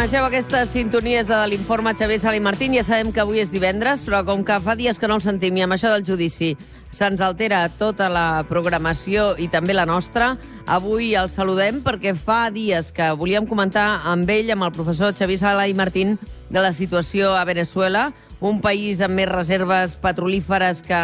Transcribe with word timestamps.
Coneixeu 0.00 0.24
aquestes 0.24 0.70
sintonies 0.72 1.26
de 1.28 1.38
l'informe 1.52 1.92
Xavier 1.92 2.16
Sala 2.22 2.38
i 2.38 2.40
Martín. 2.40 2.72
Ja 2.72 2.80
sabem 2.88 3.10
que 3.12 3.20
avui 3.20 3.42
és 3.42 3.50
divendres, 3.52 4.00
però 4.00 4.22
com 4.24 4.40
que 4.48 4.54
fa 4.64 4.72
dies 4.72 4.96
que 4.96 5.08
no 5.10 5.18
el 5.18 5.20
sentim 5.20 5.58
i 5.58 5.60
amb 5.60 5.74
això 5.74 5.90
del 5.92 6.06
judici 6.08 6.54
se'ns 6.88 7.20
altera 7.20 7.58
tota 7.76 8.06
la 8.08 8.40
programació 8.48 9.34
i 9.36 9.50
també 9.52 9.74
la 9.76 9.84
nostra, 9.84 10.30
avui 10.64 11.10
el 11.20 11.28
saludem 11.28 11.82
perquè 11.84 12.14
fa 12.16 12.48
dies 12.48 12.88
que 12.96 13.10
volíem 13.12 13.44
comentar 13.44 14.00
amb 14.08 14.32
ell, 14.32 14.48
amb 14.54 14.64
el 14.64 14.72
professor 14.72 15.12
Xavier 15.12 15.36
Sala 15.42 15.66
i 15.68 15.76
Martín, 15.76 16.16
de 16.48 16.62
la 16.64 16.72
situació 16.72 17.34
a 17.36 17.44
Venezuela, 17.44 18.06
un 18.40 18.62
país 18.64 19.02
amb 19.04 19.20
més 19.20 19.28
reserves 19.28 19.98
petrolíferes 20.00 20.80
que 20.80 21.02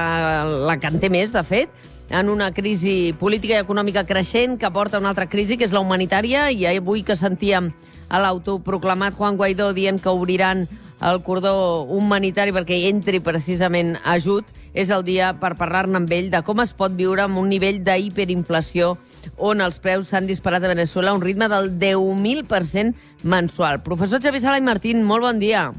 la 0.71 0.79
que 0.81 0.89
en 0.89 0.97
té 1.05 1.11
més, 1.13 1.37
de 1.37 1.43
fet, 1.45 1.85
en 2.09 2.33
una 2.33 2.49
crisi 2.57 3.13
política 3.21 3.59
i 3.59 3.67
econòmica 3.67 4.07
creixent 4.09 4.57
que 4.57 4.73
porta 4.73 4.97
a 4.97 5.05
una 5.05 5.13
altra 5.13 5.29
crisi, 5.29 5.61
que 5.61 5.69
és 5.69 5.77
la 5.77 5.85
humanitària, 5.85 6.49
i 6.49 6.65
avui 6.65 7.05
que 7.05 7.19
sentíem 7.21 7.75
a 8.09 8.21
l'autoproclamat 8.23 9.17
Juan 9.17 9.37
Guaidó 9.37 9.73
dient 9.77 10.01
que 10.03 10.13
obriran 10.13 10.67
el 11.05 11.21
cordó 11.23 11.85
humanitari 11.93 12.55
perquè 12.57 12.79
hi 12.79 12.89
entri 12.89 13.21
precisament 13.21 13.97
ajut, 14.05 14.49
és 14.77 14.91
el 14.93 15.05
dia 15.05 15.33
per 15.41 15.55
parlar-ne 15.57 16.01
amb 16.01 16.13
ell 16.13 16.31
de 16.33 16.43
com 16.45 16.61
es 16.65 16.73
pot 16.77 16.93
viure 16.97 17.25
amb 17.25 17.41
un 17.41 17.49
nivell 17.53 17.83
d'hiperinflació 17.85 18.95
on 19.37 19.65
els 19.65 19.81
preus 19.83 20.13
s'han 20.13 20.29
disparat 20.29 20.65
a 20.65 20.73
Venezuela 20.73 21.13
a 21.13 21.17
un 21.17 21.25
ritme 21.25 21.49
del 21.53 21.73
10.000% 21.81 22.95
mensual. 23.25 23.83
Professor 23.85 24.21
Xavier 24.23 24.45
Sala 24.45 24.61
i 24.61 24.65
Martín, 24.65 25.03
molt 25.05 25.25
bon 25.25 25.41
dia. 25.41 25.71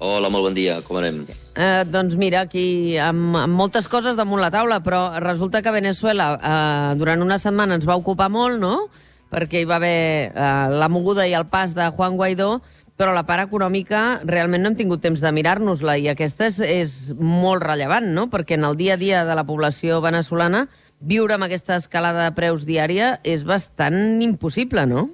Hola, 0.00 0.30
molt 0.32 0.46
bon 0.48 0.54
dia. 0.56 0.78
Com 0.86 0.96
anem? 0.96 1.26
Eh, 1.28 1.84
doncs 1.84 2.14
mira, 2.16 2.46
aquí 2.46 2.96
amb, 2.96 3.34
amb 3.36 3.52
moltes 3.52 3.84
coses 3.90 4.16
damunt 4.16 4.40
la 4.40 4.48
taula, 4.50 4.78
però 4.80 5.02
resulta 5.20 5.60
que 5.60 5.74
Venezuela 5.74 6.30
eh, 6.38 6.94
durant 6.96 7.20
una 7.20 7.36
setmana 7.38 7.76
ens 7.76 7.84
va 7.86 7.98
ocupar 8.00 8.30
molt, 8.32 8.56
no?, 8.62 8.88
perquè 9.30 9.62
hi 9.62 9.68
va 9.68 9.78
haver 9.78 10.32
eh, 10.34 10.68
la 10.82 10.90
moguda 10.90 11.26
i 11.28 11.34
el 11.38 11.46
pas 11.50 11.74
de 11.76 11.86
Juan 11.94 12.18
Guaidó, 12.18 12.58
però 13.00 13.14
la 13.16 13.24
part 13.24 13.46
econòmica 13.46 14.20
realment 14.28 14.60
no 14.60 14.70
hem 14.72 14.76
tingut 14.76 15.00
temps 15.00 15.22
de 15.24 15.32
mirar-nos-la 15.32 15.96
i 15.96 16.10
aquesta 16.10 16.50
és, 16.50 16.58
és 16.60 16.96
molt 17.16 17.64
rellevant, 17.64 18.10
no? 18.12 18.26
Perquè 18.28 18.58
en 18.58 18.66
el 18.68 18.76
dia 18.76 18.98
a 18.98 19.00
dia 19.00 19.22
de 19.24 19.36
la 19.38 19.46
població 19.48 20.02
venezolana 20.04 20.66
viure 21.00 21.38
amb 21.38 21.46
aquesta 21.46 21.78
escalada 21.80 22.26
de 22.26 22.36
preus 22.36 22.66
diària 22.68 23.14
és 23.24 23.46
bastant 23.48 24.20
impossible, 24.20 24.84
no? 24.90 25.06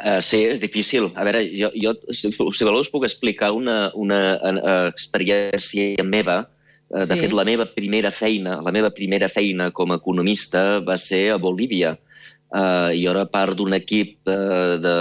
Uh, 0.00 0.22
sí, 0.24 0.46
és 0.48 0.62
difícil. 0.62 1.10
A 1.20 1.26
veure, 1.28 1.42
jo, 1.52 1.68
jo 1.76 1.92
si, 2.16 2.30
si 2.32 2.64
voleu 2.64 2.80
us 2.80 2.88
puc 2.88 3.04
explicar 3.04 3.50
una, 3.52 3.90
una, 3.92 4.22
una 4.40 4.76
experiència 4.88 6.00
meva. 6.08 6.46
Uh, 6.88 7.04
de 7.04 7.12
sí. 7.12 7.26
fet, 7.26 7.34
la 7.36 7.44
meva 7.44 7.68
primera 7.68 8.08
feina, 8.08 8.56
la 8.64 8.72
meva 8.72 8.88
primera 8.96 9.28
feina 9.28 9.68
com 9.76 9.92
a 9.92 10.00
economista 10.00 10.80
va 10.80 10.96
ser 10.96 11.26
a 11.34 11.36
Bolívia. 11.36 11.98
Uh, 12.00 12.09
jo 12.50 13.10
era 13.12 13.28
part 13.30 13.54
d'un 13.58 13.74
equip 13.76 14.16
de, 14.26 14.36
de, 14.82 14.94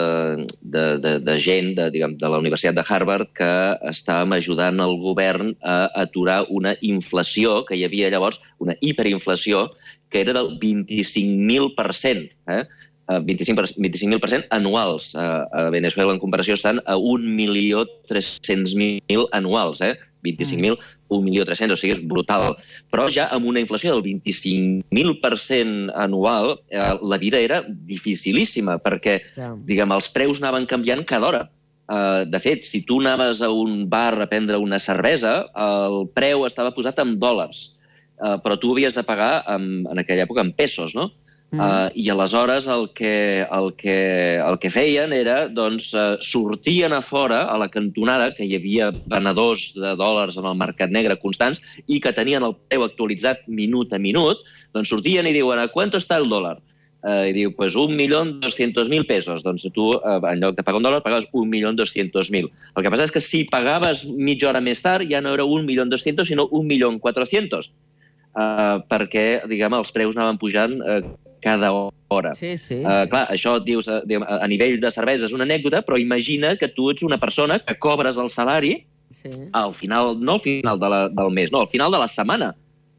de, 0.62 0.84
de, 1.02 1.20
de 1.26 1.36
gent 1.42 1.74
de, 1.78 1.90
diguem, 1.94 2.14
de 2.22 2.28
la 2.30 2.38
Universitat 2.38 2.76
de 2.78 2.84
Harvard 2.86 3.28
que 3.34 3.50
estàvem 3.90 4.34
ajudant 4.38 4.80
el 4.84 4.94
govern 5.02 5.56
a 5.66 5.90
aturar 6.04 6.46
una 6.50 6.76
inflació 6.82 7.66
que 7.66 7.76
hi 7.76 7.84
havia 7.88 8.10
llavors, 8.14 8.42
una 8.60 8.76
hiperinflació, 8.82 9.70
que 10.10 10.22
era 10.22 10.34
del 10.38 10.60
25.000%. 10.62 12.30
Eh? 12.54 12.64
25.000 13.10 13.82
25 13.82 14.46
anuals. 14.52 15.16
A 15.16 15.70
Venezuela, 15.74 16.14
en 16.14 16.20
comparació, 16.22 16.54
estan 16.54 16.80
a 16.86 16.96
1.300.000 16.96 19.28
anuals. 19.34 19.82
Eh? 19.82 19.98
25.000, 20.26 20.78
1.300.000, 21.10 21.76
o 21.76 21.80
sigui, 21.80 21.94
és 21.96 22.02
brutal. 22.04 22.56
Però 22.92 23.08
ja 23.14 23.30
amb 23.34 23.48
una 23.50 23.62
inflació 23.64 23.96
del 23.96 24.04
25.000% 24.06 25.94
anual, 25.96 26.58
eh, 26.70 26.92
la 27.02 27.22
vida 27.22 27.40
era 27.40 27.62
dificilíssima, 27.68 28.80
perquè, 28.84 29.20
yeah. 29.38 29.56
diguem, 29.68 29.96
els 29.96 30.12
preus 30.14 30.44
anaven 30.44 30.68
canviant 30.70 31.06
cada 31.08 31.32
hora. 31.32 31.48
Uh, 31.90 32.22
de 32.30 32.38
fet, 32.38 32.68
si 32.70 32.84
tu 32.86 33.00
anaves 33.02 33.40
a 33.42 33.48
un 33.50 33.88
bar 33.90 34.14
a 34.22 34.28
prendre 34.30 34.60
una 34.62 34.78
cervesa, 34.78 35.48
el 35.58 36.04
preu 36.14 36.44
estava 36.46 36.70
posat 36.76 37.00
en 37.02 37.16
dòlars, 37.18 37.64
uh, 38.22 38.36
però 38.44 38.60
tu 38.62 38.76
havies 38.76 38.94
de 38.94 39.02
pagar, 39.08 39.42
en, 39.50 39.88
en 39.90 40.02
aquella 40.04 40.28
època, 40.28 40.46
en 40.46 40.52
pesos, 40.54 40.94
no? 40.94 41.08
Mm. 41.52 41.60
Uh, 41.60 41.90
I 41.98 42.12
aleshores 42.14 42.68
el 42.70 42.92
que, 42.94 43.42
el, 43.42 43.72
que, 43.74 44.38
el 44.38 44.58
que 44.62 44.70
feien 44.70 45.14
era, 45.18 45.48
doncs, 45.50 45.88
uh, 45.98 46.20
sortien 46.22 46.94
a 46.94 47.02
fora, 47.02 47.48
a 47.50 47.58
la 47.58 47.72
cantonada, 47.74 48.30
que 48.38 48.46
hi 48.46 48.54
havia 48.54 48.92
venedors 49.10 49.72
de 49.74 49.96
dòlars 49.98 50.38
en 50.38 50.46
el 50.46 50.60
mercat 50.60 50.94
negre 50.94 51.18
constants 51.18 51.64
i 51.88 51.98
que 52.04 52.14
tenien 52.14 52.46
el 52.46 52.54
preu 52.70 52.86
actualitzat 52.86 53.48
minut 53.48 53.96
a 53.98 54.02
minut, 54.02 54.44
doncs 54.78 54.94
sortien 54.94 55.26
i 55.26 55.34
diuen, 55.34 55.58
a 55.58 55.72
quanto 55.74 55.98
està 55.98 56.20
el 56.22 56.30
dòlar? 56.30 56.60
Uh, 57.00 57.24
I 57.32 57.34
diu, 57.34 57.54
pues 57.56 57.74
un 57.80 57.96
milió 57.98 58.20
doscientos 58.44 58.90
mil 58.92 59.08
pesos. 59.08 59.42
Doncs 59.42 59.64
tu, 59.74 59.88
uh, 59.96 60.20
en 60.30 60.44
lloc 60.44 60.58
de 60.58 60.66
pagar 60.68 60.84
un 60.84 60.86
dòlar, 60.86 61.00
pagaves 61.02 61.26
un 61.34 61.50
milió 61.50 61.72
doscientos 61.74 62.30
mil. 62.30 62.52
El 62.76 62.86
que 62.86 62.92
passa 62.94 63.08
és 63.08 63.16
que 63.16 63.24
si 63.24 63.46
pagaves 63.50 64.04
mitja 64.06 64.52
hora 64.52 64.62
més 64.62 64.84
tard, 64.86 65.08
ja 65.10 65.24
no 65.24 65.34
era 65.34 65.48
un 65.48 65.66
milió 65.66 65.88
doscientos, 65.90 66.28
sinó 66.30 66.46
un 66.52 66.68
milió 66.68 66.92
quatrocientos. 67.00 67.72
Uh, 68.38 68.84
perquè, 68.92 69.48
diguem, 69.50 69.74
els 69.74 69.90
preus 69.96 70.14
anaven 70.14 70.38
pujant 70.38 70.76
uh, 70.84 71.00
cada 71.42 71.72
hora. 71.74 72.34
Sí, 72.36 72.58
sí. 72.58 72.80
Uh, 72.82 73.06
clar, 73.10 73.26
això 73.34 73.58
dius, 73.64 73.90
a, 73.90 74.02
a 74.04 74.48
nivell 74.50 74.80
de 74.82 74.92
cervesa 74.92 75.28
és 75.28 75.36
una 75.36 75.48
anècdota, 75.48 75.84
però 75.86 76.00
imagina 76.02 76.56
que 76.60 76.72
tu 76.74 76.90
ets 76.92 77.06
una 77.06 77.20
persona 77.22 77.60
que 77.64 77.78
cobres 77.80 78.18
el 78.18 78.32
salari 78.34 78.76
sí. 79.22 79.32
al 79.54 79.74
final, 79.74 80.18
no 80.20 80.38
al 80.38 80.44
final 80.46 80.80
de 80.80 80.90
la, 80.90 81.02
del 81.10 81.32
mes, 81.36 81.52
no, 81.52 81.62
al 81.62 81.72
final 81.72 81.92
de 81.92 82.02
la 82.02 82.08
setmana 82.08 82.54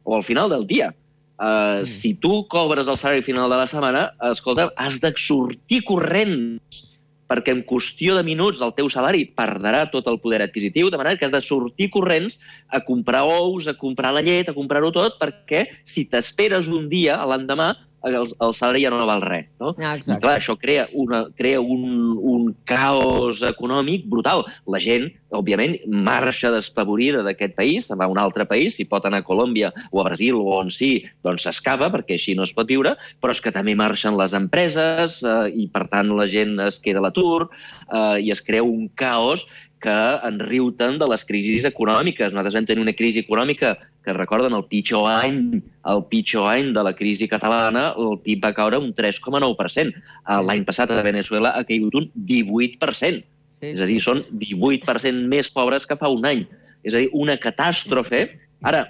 o 0.04 0.16
al 0.16 0.24
final 0.24 0.50
del 0.50 0.66
dia. 0.66 0.94
Uh, 1.40 1.80
mm. 1.80 1.86
Si 1.88 2.14
tu 2.20 2.46
cobres 2.48 2.86
el 2.86 2.96
salari 3.00 3.22
final 3.22 3.50
de 3.50 3.56
la 3.56 3.66
setmana, 3.66 4.10
escolta, 4.30 4.70
has 4.76 5.00
de 5.00 5.12
sortir 5.16 5.82
corrents 5.88 6.86
perquè 7.30 7.54
en 7.54 7.62
qüestió 7.62 8.16
de 8.18 8.24
minuts 8.26 8.62
el 8.64 8.72
teu 8.74 8.88
salari 8.90 9.22
perdrà 9.38 9.84
tot 9.92 10.08
el 10.10 10.18
poder 10.22 10.40
adquisitiu, 10.42 10.90
de 10.90 10.98
manera 10.98 11.18
que 11.18 11.28
has 11.28 11.34
de 11.34 11.42
sortir 11.44 11.86
corrents 11.94 12.36
a 12.74 12.82
comprar 12.82 13.22
ous, 13.22 13.68
a 13.70 13.76
comprar 13.78 14.10
la 14.16 14.24
llet, 14.26 14.50
a 14.50 14.56
comprar-ho 14.56 14.90
tot, 14.94 15.14
perquè 15.20 15.68
si 15.86 16.08
t'esperes 16.10 16.66
un 16.66 16.88
dia, 16.90 17.20
l'endemà, 17.30 17.70
el, 18.04 18.32
el 18.32 18.54
salari 18.56 18.84
ja 18.84 18.90
no 18.92 19.06
val 19.08 19.22
res. 19.24 19.48
No? 19.60 19.74
Ah, 19.78 19.96
I 19.98 20.16
clar, 20.22 20.36
això 20.38 20.56
crea, 20.60 20.86
una, 20.96 21.24
crea 21.36 21.60
un, 21.60 22.16
un 22.16 22.50
caos 22.68 23.42
econòmic 23.46 24.06
brutal. 24.10 24.44
La 24.70 24.80
gent, 24.82 25.08
òbviament, 25.36 25.76
marxa 25.86 26.52
despavorida 26.54 27.24
d'aquest 27.26 27.56
país, 27.58 27.88
se'n 27.88 28.00
va 28.00 28.08
a 28.08 28.12
un 28.12 28.20
altre 28.20 28.46
país, 28.48 28.76
si 28.78 28.88
pot 28.88 29.06
anar 29.06 29.22
a 29.22 29.28
Colòmbia 29.28 29.72
o 29.90 30.02
a 30.02 30.08
Brasil 30.08 30.40
o 30.40 30.58
on 30.58 30.72
sí, 30.74 30.92
doncs 31.26 31.46
s'escava, 31.46 31.90
perquè 31.92 32.16
així 32.16 32.36
no 32.38 32.46
es 32.48 32.54
pot 32.56 32.70
viure, 32.70 32.96
però 33.20 33.36
és 33.36 33.42
que 33.44 33.54
també 33.54 33.76
marxen 33.78 34.18
les 34.18 34.36
empreses 34.36 35.20
eh, 35.22 35.40
i, 35.52 35.68
per 35.72 35.86
tant, 35.92 36.14
la 36.16 36.28
gent 36.30 36.58
es 36.66 36.80
queda 36.82 37.02
a 37.02 37.08
l'atur 37.08 37.48
eh, 37.48 38.20
i 38.24 38.32
es 38.32 38.42
crea 38.44 38.64
un 38.66 38.88
caos 38.96 39.46
que 39.80 39.96
en 40.28 40.38
riu 40.44 40.68
tant 40.76 40.98
de 41.00 41.08
les 41.08 41.24
crisis 41.24 41.64
econòmiques. 41.68 42.34
Nosaltres 42.34 42.58
vam 42.58 42.68
tenir 42.68 42.84
una 42.84 42.96
crisi 42.96 43.24
econòmica 43.24 43.72
que 44.04 44.14
recorden 44.16 44.54
el 44.56 44.64
pitjor 44.70 45.08
any, 45.10 45.60
el 45.90 46.04
pitjor 46.08 46.48
any 46.50 46.72
de 46.76 46.84
la 46.86 46.94
crisi 46.96 47.28
catalana, 47.28 47.90
el 48.00 48.16
PIB 48.24 48.46
va 48.46 48.54
caure 48.56 48.80
un 48.80 48.94
3,9%. 48.96 50.04
L'any 50.48 50.64
passat 50.68 50.92
a 50.92 51.02
Venezuela 51.04 51.52
ha 51.56 51.66
caigut 51.68 51.98
un 52.00 52.08
18%. 52.30 53.20
Sí, 53.60 53.74
és 53.74 53.80
a 53.80 53.88
dir, 53.88 53.98
són 54.00 54.22
18% 54.40 55.28
més 55.28 55.50
pobres 55.52 55.84
que 55.86 55.98
fa 56.00 56.08
un 56.08 56.24
any. 56.24 56.46
És 56.82 56.96
a 56.96 57.02
dir, 57.02 57.10
una 57.12 57.36
catàstrofe. 57.40 58.24
Ara, 58.64 58.86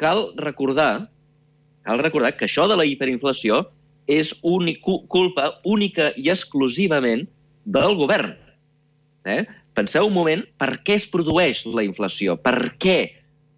cal 0.00 0.30
recordar, 0.40 1.10
cal 1.84 2.00
recordar 2.00 2.32
que 2.38 2.48
això 2.48 2.64
de 2.70 2.78
la 2.80 2.86
hiperinflació 2.88 3.66
és 4.08 4.32
únic, 4.44 4.80
culpa 4.84 5.50
única 5.68 6.10
i 6.16 6.30
exclusivament 6.32 7.26
del 7.64 7.96
govern. 8.00 8.32
Eh? 9.28 9.44
Penseu 9.76 10.08
un 10.08 10.16
moment 10.16 10.44
per 10.60 10.78
què 10.86 10.96
es 11.00 11.06
produeix 11.10 11.64
la 11.66 11.84
inflació, 11.84 12.36
per 12.40 12.74
què 12.80 12.98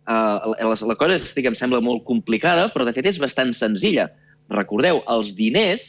Uh, 0.06 0.54
la, 0.54 0.76
la 0.86 0.98
cosa, 0.98 1.18
és, 1.18 1.32
diguem, 1.34 1.56
sembla 1.58 1.82
molt 1.82 2.04
complicada, 2.06 2.68
però 2.74 2.86
de 2.86 2.94
fet 2.94 3.08
és 3.10 3.20
bastant 3.22 3.50
senzilla. 3.58 4.06
Recordeu, 4.52 5.00
els 5.10 5.32
diners, 5.34 5.88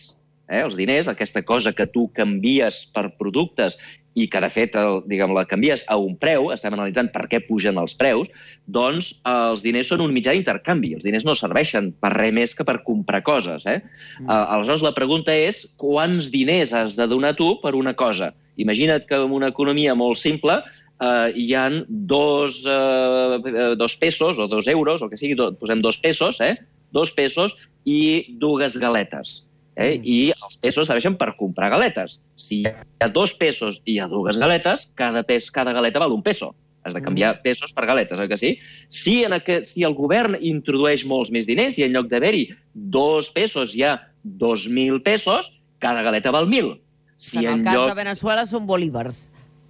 eh, 0.50 0.64
els 0.64 0.78
diners, 0.80 1.10
aquesta 1.12 1.44
cosa 1.46 1.74
que 1.78 1.86
tu 1.94 2.08
canvies 2.18 2.88
per 2.96 3.12
productes 3.20 3.78
i 4.18 4.26
que, 4.26 4.42
de 4.42 4.50
fet, 4.50 4.74
el, 4.80 5.04
diguem, 5.06 5.36
la 5.38 5.46
canvies 5.46 5.84
a 5.94 6.00
un 6.02 6.16
preu, 6.18 6.50
estem 6.56 6.74
analitzant 6.74 7.12
per 7.14 7.28
què 7.30 7.44
pugen 7.46 7.78
els 7.78 7.94
preus, 8.00 8.32
doncs 8.66 9.12
els 9.30 9.62
diners 9.62 9.92
són 9.94 10.02
un 10.08 10.16
mitjà 10.16 10.34
d'intercanvi. 10.34 10.96
Els 10.98 11.06
diners 11.06 11.28
no 11.28 11.38
serveixen 11.38 11.92
per 12.02 12.16
res 12.16 12.34
més 12.34 12.58
que 12.58 12.66
per 12.66 12.80
comprar 12.88 13.22
coses. 13.28 13.68
Eh? 13.70 13.78
Mm. 14.18 14.26
Uh, 14.26 14.42
aleshores, 14.58 14.86
la 14.88 14.96
pregunta 14.98 15.36
és 15.38 15.62
quants 15.78 16.32
diners 16.34 16.74
has 16.74 16.98
de 16.98 17.06
donar 17.06 17.36
tu 17.38 17.54
per 17.62 17.76
una 17.78 17.94
cosa? 17.94 18.34
Imagina't 18.58 19.06
que 19.06 19.22
en 19.22 19.38
una 19.38 19.52
economia 19.54 19.94
molt 19.94 20.18
simple 20.18 20.58
eh, 21.00 21.32
hi 21.36 21.54
han 21.54 21.84
dos, 21.88 22.64
eh, 22.66 23.76
dos 23.78 23.98
pesos 23.98 24.40
o 24.40 24.48
dos 24.48 24.68
euros, 24.68 25.02
o 25.02 25.10
que 25.10 25.18
sigui, 25.18 25.36
do, 25.36 25.54
posem 25.56 25.82
dos 25.82 25.98
pesos, 25.98 26.42
eh? 26.42 26.58
dos 26.92 27.12
pesos 27.12 27.56
i 27.86 28.38
dues 28.40 28.78
galetes. 28.78 29.44
Eh? 29.76 29.98
Mm. 30.00 30.04
I 30.04 30.20
els 30.34 30.58
pesos 30.62 30.88
serveixen 30.90 31.18
per 31.20 31.36
comprar 31.38 31.70
galetes. 31.74 32.20
Si 32.36 32.64
hi 32.64 32.72
ha 33.04 33.12
dos 33.14 33.36
pesos 33.38 33.82
i 33.86 33.98
hi 33.98 34.00
ha 34.02 34.10
dues 34.10 34.40
galetes, 34.42 34.90
cada, 34.98 35.24
pes, 35.24 35.52
cada 35.54 35.76
galeta 35.76 36.02
val 36.02 36.16
un 36.16 36.26
peso. 36.26 36.56
Has 36.88 36.96
de 36.96 37.04
canviar 37.04 37.36
mm. 37.36 37.44
pesos 37.44 37.74
per 37.76 37.86
galetes, 37.86 38.18
oi 38.18 38.30
que 38.32 38.40
sí? 38.40 38.56
Si, 38.90 39.20
en 39.28 39.36
aquest, 39.36 39.68
si 39.74 39.84
el 39.84 39.94
govern 39.94 40.38
introdueix 40.40 41.06
molts 41.06 41.34
més 41.36 41.50
diners 41.50 41.78
i 41.78 41.86
en 41.86 41.94
lloc 41.94 42.10
d'haver-hi 42.10 42.48
dos 42.74 43.30
pesos 43.36 43.76
hi 43.76 43.84
ha 43.84 43.98
2.000 44.24 45.04
pesos, 45.04 45.52
cada 45.84 46.02
galeta 46.02 46.32
val 46.32 46.48
1.000. 46.48 46.78
Si 47.18 47.44
en 47.44 47.46
el 47.46 47.60
en 47.60 47.66
cas 47.66 47.76
lloc... 47.76 47.90
de 47.92 47.98
Venezuela 47.98 48.46
són 48.50 48.66
bolívars. 48.70 49.28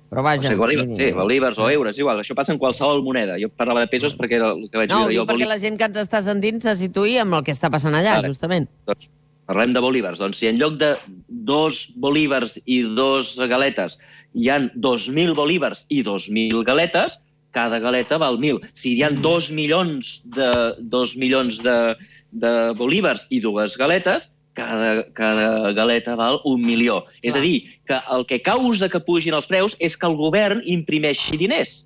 Però 0.09 0.21
O 0.21 0.23
vaja... 0.23 0.43
sigui, 0.47 0.55
bolívars, 0.59 0.97
sí, 0.97 1.11
bolívars 1.11 1.59
o 1.59 1.69
euros, 1.69 1.97
igual, 1.99 2.19
això 2.21 2.35
passa 2.35 2.53
en 2.53 2.59
qualsevol 2.61 3.01
moneda. 3.03 3.35
Jo 3.41 3.49
parlava 3.49 3.81
de 3.83 3.89
pesos 3.91 4.15
perquè 4.15 4.37
era 4.39 4.53
el 4.55 4.69
que 4.71 4.77
vaig 4.79 4.89
No, 4.93 5.07
dir 5.09 5.17
el 5.19 5.25
perquè 5.27 5.43
bolí- 5.43 5.49
la 5.49 5.59
gent 5.59 5.77
que 5.77 5.85
ens 5.89 5.97
està 6.05 6.21
sentint 6.23 6.61
se 6.63 6.75
situï 6.79 7.17
amb 7.19 7.33
el 7.39 7.43
que 7.43 7.51
està 7.51 7.69
passant 7.73 7.93
allà, 7.93 8.15
Vale. 8.21 8.29
justament. 8.31 8.69
Doncs 8.87 9.09
parlem 9.47 9.73
de 9.75 9.79
bolívars. 9.83 10.19
Doncs 10.19 10.37
si 10.39 10.47
en 10.47 10.57
lloc 10.59 10.77
de 10.79 10.93
dos 11.27 11.89
bolívars 11.95 12.59
i 12.65 12.81
dos 12.83 13.35
galetes 13.51 13.97
hi 14.33 14.49
han 14.49 14.69
2.000 14.75 15.35
bolívars 15.35 15.85
i 15.89 16.03
2.000 16.03 16.63
galetes, 16.67 17.19
cada 17.51 17.79
galeta 17.79 18.17
val 18.21 18.37
1.000. 18.37 18.59
Si 18.75 18.93
hi 18.95 19.03
ha 19.03 19.09
2 19.09 19.51
milions 19.51 20.21
de, 20.23 20.49
2 20.79 21.15
milions 21.17 21.59
de, 21.63 21.95
de 22.31 22.51
bolívars 22.77 23.25
i 23.29 23.39
dues 23.41 23.75
galetes, 23.79 24.31
cada, 24.57 25.05
cada 25.17 25.73
galeta 25.77 26.15
val 26.17 26.41
un 26.49 26.63
milió. 26.65 27.03
Clar. 27.05 27.21
És 27.29 27.37
a 27.37 27.43
dir, 27.43 27.57
que 27.87 27.99
el 28.13 28.25
que 28.29 28.41
causa 28.41 28.89
que 28.89 29.03
pugin 29.03 29.37
els 29.37 29.49
preus 29.49 29.77
és 29.79 29.97
que 29.97 30.09
el 30.09 30.17
govern 30.17 30.63
imprimeixi 30.65 31.37
diners. 31.37 31.83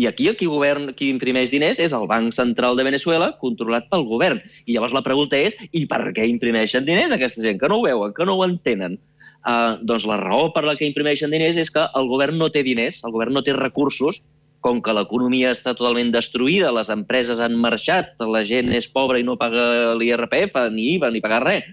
I 0.00 0.06
aquí 0.08 0.30
el 0.30 0.36
qui, 0.40 0.48
govern, 0.48 0.94
qui 0.96 1.10
imprimeix 1.12 1.50
diners 1.52 1.80
és 1.82 1.92
el 1.92 2.06
Banc 2.08 2.32
Central 2.32 2.78
de 2.78 2.86
Venezuela, 2.86 3.34
controlat 3.42 3.90
pel 3.92 4.06
govern. 4.08 4.40
I 4.64 4.72
llavors 4.72 4.96
la 4.96 5.04
pregunta 5.04 5.36
és, 5.36 5.58
i 5.76 5.84
per 5.90 6.00
què 6.16 6.24
imprimeixen 6.30 6.86
diners 6.88 7.12
aquesta 7.12 7.44
gent? 7.44 7.60
Que 7.60 7.68
no 7.68 7.80
ho 7.80 7.84
veuen, 7.84 8.14
que 8.16 8.24
no 8.24 8.38
ho 8.38 8.46
entenen. 8.46 8.96
Uh, 9.40 9.76
doncs 9.84 10.06
la 10.08 10.18
raó 10.20 10.50
per 10.52 10.64
la 10.64 10.76
que 10.76 10.88
imprimeixen 10.88 11.32
diners 11.32 11.56
és 11.60 11.70
que 11.72 11.84
el 11.96 12.08
govern 12.08 12.40
no 12.40 12.48
té 12.52 12.64
diners, 12.64 13.02
el 13.04 13.12
govern 13.12 13.36
no 13.36 13.44
té 13.44 13.52
recursos, 13.56 14.22
com 14.64 14.80
que 14.84 14.92
l'economia 14.92 15.52
està 15.54 15.72
totalment 15.76 16.12
destruïda, 16.12 16.72
les 16.76 16.90
empreses 16.92 17.40
han 17.40 17.56
marxat, 17.60 18.12
la 18.20 18.42
gent 18.44 18.72
és 18.76 18.88
pobra 18.92 19.20
i 19.20 19.24
no 19.24 19.38
paga 19.40 19.94
l'IRPF, 19.96 20.58
ni 20.72 20.94
IVA, 20.96 21.12
ni 21.12 21.24
paga 21.24 21.40
res, 21.44 21.68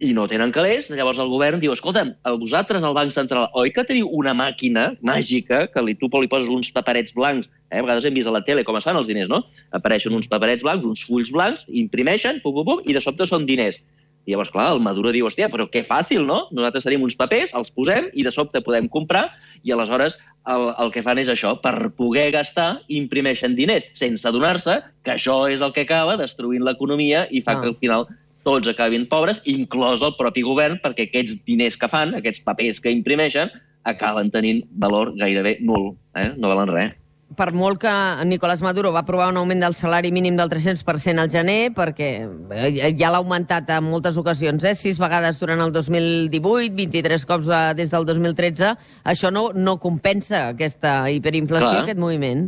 i 0.00 0.12
no 0.16 0.26
tenen 0.28 0.52
calés, 0.52 0.90
llavors 0.92 1.18
el 1.22 1.30
govern 1.32 1.60
diu, 1.62 1.72
escolta'm, 1.72 2.12
a 2.26 2.32
vosaltres, 2.36 2.84
al 2.84 2.94
Banc 2.96 3.14
Central, 3.14 3.48
oi 3.56 3.72
que 3.72 3.84
teniu 3.88 4.08
una 4.12 4.34
màquina 4.36 4.90
màgica 5.00 5.66
que 5.72 5.82
li, 5.84 5.94
tu 5.96 6.10
li 6.20 6.28
poses 6.28 6.48
uns 6.52 6.70
paperets 6.74 7.14
blancs, 7.16 7.48
eh? 7.70 7.78
a 7.78 7.82
vegades 7.82 8.04
hem 8.04 8.14
vist 8.14 8.28
a 8.28 8.34
la 8.34 8.44
tele 8.44 8.64
com 8.64 8.76
es 8.76 8.84
fan 8.84 8.96
els 8.96 9.08
diners, 9.08 9.30
no? 9.32 9.42
Apareixen 9.76 10.14
uns 10.14 10.28
paperets 10.28 10.64
blancs, 10.66 10.84
uns 10.84 11.04
fulls 11.06 11.32
blancs, 11.32 11.64
imprimeixen, 11.68 12.42
pum, 12.44 12.54
pum, 12.58 12.66
pum, 12.66 12.82
i 12.84 12.96
de 12.96 13.00
sobte 13.00 13.28
són 13.28 13.46
diners. 13.48 13.80
I 14.26 14.34
llavors, 14.34 14.50
clar, 14.50 14.72
el 14.74 14.80
Maduro 14.82 15.12
diu, 15.14 15.28
hòstia, 15.28 15.46
però 15.52 15.68
que 15.70 15.84
fàcil, 15.86 16.24
no? 16.26 16.48
Nosaltres 16.50 16.84
tenim 16.88 17.04
uns 17.06 17.14
papers, 17.14 17.52
els 17.54 17.70
posem 17.70 18.08
i 18.12 18.24
de 18.26 18.32
sobte 18.34 18.58
podem 18.60 18.88
comprar 18.90 19.28
i 19.62 19.70
aleshores 19.70 20.18
el, 20.50 20.72
el 20.82 20.90
que 20.90 21.02
fan 21.06 21.20
és 21.22 21.30
això, 21.30 21.54
per 21.62 21.92
poder 21.94 22.32
gastar, 22.34 22.80
imprimeixen 22.90 23.54
diners, 23.54 23.86
sense 23.94 24.26
adonar-se 24.26 24.80
que 25.06 25.14
això 25.14 25.44
és 25.46 25.62
el 25.62 25.70
que 25.72 25.86
acaba 25.86 26.18
destruint 26.18 26.66
l'economia 26.66 27.28
i 27.30 27.40
fa 27.46 27.54
Ah. 27.54 27.60
que 27.62 27.70
al 27.70 27.78
final 27.78 28.08
tots 28.46 28.70
acabin 28.70 29.08
pobres, 29.10 29.42
inclòs 29.50 30.04
el 30.06 30.14
propi 30.18 30.44
govern, 30.46 30.78
perquè 30.82 31.08
aquests 31.08 31.40
diners 31.48 31.78
que 31.80 31.90
fan, 31.90 32.14
aquests 32.14 32.44
papers 32.46 32.78
que 32.82 32.94
imprimeixen, 32.94 33.50
acaben 33.86 34.30
tenint 34.34 34.62
valor 34.78 35.12
gairebé 35.18 35.58
nul, 35.62 35.92
eh? 36.18 36.30
no 36.36 36.52
valen 36.52 36.72
res. 36.74 36.94
Per 37.36 37.48
molt 37.58 37.80
que 37.82 37.92
Nicolás 38.24 38.60
Maduro 38.62 38.92
va 38.94 39.00
aprovar 39.02 39.26
un 39.32 39.38
augment 39.40 39.64
del 39.64 39.74
salari 39.74 40.12
mínim 40.14 40.36
del 40.38 40.48
300% 40.48 41.18
al 41.18 41.30
gener, 41.30 41.72
perquè 41.74 42.10
eh, 42.22 42.92
ja 42.94 43.10
l'ha 43.10 43.18
augmentat 43.18 43.72
en 43.74 43.88
moltes 43.88 44.18
ocasions, 44.20 44.62
eh? 44.62 44.76
sis 44.78 45.00
vegades 45.02 45.40
durant 45.42 45.64
el 45.64 45.74
2018, 45.74 46.76
23 46.78 47.26
cops 47.26 47.50
eh, 47.50 47.64
des 47.78 47.90
del 47.90 48.06
2013, 48.06 48.76
això 49.10 49.32
no, 49.34 49.48
no 49.58 49.74
compensa 49.82 50.52
aquesta 50.52 51.00
hiperinflació, 51.10 51.72
Clar. 51.72 51.82
aquest 51.88 52.00
moviment. 52.00 52.46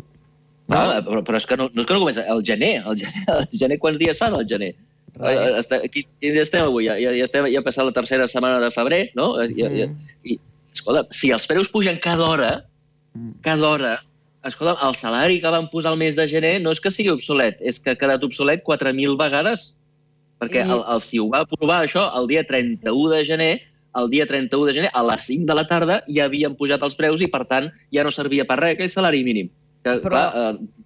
Ah, 0.69 1.01
però, 1.03 1.25
però 1.25 1.41
és 1.41 1.47
que 1.49 1.57
no, 1.59 1.71
no 1.73 1.83
és 1.83 1.89
que 1.89 1.97
no 1.97 2.03
comença. 2.05 2.23
El 2.29 2.45
gener, 2.45 2.77
el 2.87 2.99
gener, 3.01 3.25
el 3.35 3.47
gener 3.57 3.81
quants 3.83 3.99
dies 3.99 4.21
fan 4.21 4.37
el 4.39 4.47
gener? 4.47 4.75
Res. 5.17 5.39
Eh, 5.39 5.59
Està, 5.59 5.81
aquí, 5.85 6.05
dia 6.21 6.43
estem 6.43 6.65
avui? 6.67 6.87
Ja, 6.87 6.97
ja, 7.01 7.13
ja, 7.17 7.25
estem, 7.25 7.47
ja 7.53 7.61
ha 7.63 7.67
passat 7.67 7.87
la 7.89 7.93
tercera 7.97 8.27
setmana 8.29 8.61
de 8.63 8.71
febrer, 8.75 9.11
no? 9.19 9.41
Eh, 9.43 9.49
Ja, 9.57 9.71
ja, 9.73 9.89
i, 10.25 10.39
escolta, 10.75 11.07
si 11.11 11.31
els 11.35 11.47
preus 11.47 11.69
pugen 11.73 11.99
cada 12.03 12.27
hora, 12.29 12.51
cada 13.43 13.69
hora, 13.69 13.95
escolta, 14.45 14.77
el 14.87 14.95
salari 14.95 15.41
que 15.43 15.51
van 15.51 15.69
posar 15.73 15.93
el 15.93 15.99
mes 15.99 16.15
de 16.17 16.29
gener 16.29 16.61
no 16.63 16.71
és 16.71 16.81
que 16.81 16.91
sigui 16.95 17.11
obsolet, 17.11 17.57
és 17.61 17.81
que 17.81 17.91
ha 17.91 17.99
quedat 17.99 18.23
obsolet 18.23 18.63
4.000 18.65 19.17
vegades. 19.19 19.73
Perquè 20.39 20.63
I- 20.63 20.71
el, 20.71 20.85
el, 20.87 21.01
si 21.03 21.19
ho 21.19 21.27
va 21.33 21.41
aprovar 21.43 21.81
això 21.83 22.05
el 22.21 22.29
dia 22.31 22.45
31 22.47 23.09
de 23.11 23.25
gener, 23.27 23.53
el 23.99 24.07
dia 24.13 24.27
31 24.27 24.67
de 24.69 24.73
gener, 24.77 24.91
a 24.95 25.03
les 25.03 25.25
5 25.27 25.47
de 25.49 25.55
la 25.59 25.67
tarda, 25.67 26.03
ja 26.07 26.27
havien 26.29 26.55
pujat 26.55 26.83
els 26.87 26.95
preus 26.95 27.21
i, 27.25 27.27
per 27.27 27.45
tant, 27.51 27.73
ja 27.91 28.05
no 28.07 28.13
servia 28.15 28.45
per 28.47 28.61
res 28.61 28.77
aquell 28.77 28.91
salari 28.95 29.25
mínim. 29.27 29.49
Que, 29.83 29.97
Però- 30.05 30.13
clar, 30.13 30.53
eh, 30.55 30.85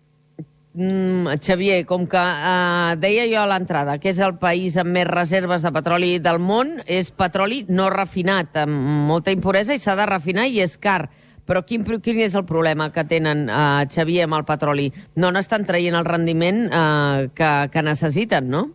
Mm, 0.74 1.36
Xavier, 1.44 1.84
com 1.84 2.06
que 2.08 2.16
eh, 2.16 2.92
deia 2.96 3.26
jo 3.28 3.42
a 3.42 3.48
l'entrada 3.50 3.98
que 4.00 4.08
és 4.14 4.20
el 4.24 4.38
país 4.40 4.78
amb 4.80 4.94
més 4.96 5.04
reserves 5.04 5.64
de 5.66 5.72
petroli 5.74 6.14
del 6.24 6.38
món, 6.40 6.78
és 6.88 7.10
petroli 7.12 7.66
no 7.68 7.90
refinat, 7.92 8.56
amb 8.64 9.08
molta 9.10 9.34
impuresa, 9.34 9.76
i 9.76 9.82
s'ha 9.82 9.98
de 9.98 10.06
refinar 10.08 10.46
i 10.48 10.62
és 10.64 10.78
car. 10.80 11.10
Però 11.44 11.60
quin, 11.66 11.84
quin 11.84 12.22
és 12.24 12.36
el 12.38 12.46
problema 12.48 12.88
que 12.94 13.04
tenen, 13.04 13.48
eh, 13.50 13.84
Xavier, 13.92 14.24
amb 14.24 14.38
el 14.38 14.46
petroli? 14.48 14.88
No 15.20 15.32
n'estan 15.34 15.66
traient 15.68 15.98
el 15.98 16.08
rendiment 16.08 16.64
eh, 16.70 17.28
que, 17.36 17.52
que 17.74 17.82
necessiten, 17.84 18.48
no? 18.48 18.70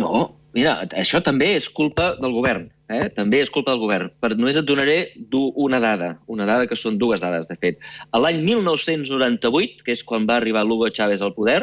No, 0.00 0.24
mira, 0.56 0.78
això 0.96 1.20
també 1.22 1.52
és 1.58 1.68
culpa 1.68 2.14
del 2.16 2.32
govern. 2.32 2.70
Eh? 2.92 3.08
També 3.16 3.40
és 3.40 3.52
culpa 3.52 3.72
del 3.72 3.80
govern. 3.80 4.10
Per, 4.20 4.34
només 4.36 4.58
et 4.60 4.66
donaré 4.68 4.98
una 5.32 5.80
dada, 5.80 6.14
una 6.28 6.44
dada 6.48 6.68
que 6.68 6.76
són 6.76 6.98
dues 7.00 7.24
dades, 7.24 7.48
de 7.48 7.56
fet. 7.56 7.80
A 8.12 8.20
L'any 8.20 8.42
1998, 8.44 9.84
que 9.86 9.94
és 9.96 10.04
quan 10.04 10.28
va 10.28 10.36
arribar 10.40 10.66
Hugo 10.68 10.90
Chávez 10.92 11.24
al 11.24 11.34
poder, 11.36 11.62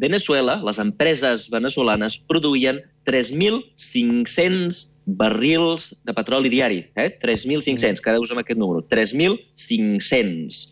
Venezuela, 0.00 0.56
les 0.64 0.78
empreses 0.80 1.48
venezolanes, 1.52 2.16
produïen 2.28 2.80
3.500 3.08 4.86
barrils 5.20 5.90
de 6.08 6.14
petroli 6.16 6.52
diari. 6.52 6.84
Eh? 6.96 7.10
3.500, 7.20 8.00
quedeu-vos 8.04 8.32
amb 8.32 8.44
aquest 8.44 8.60
número. 8.60 8.84
3.500. 8.88 10.62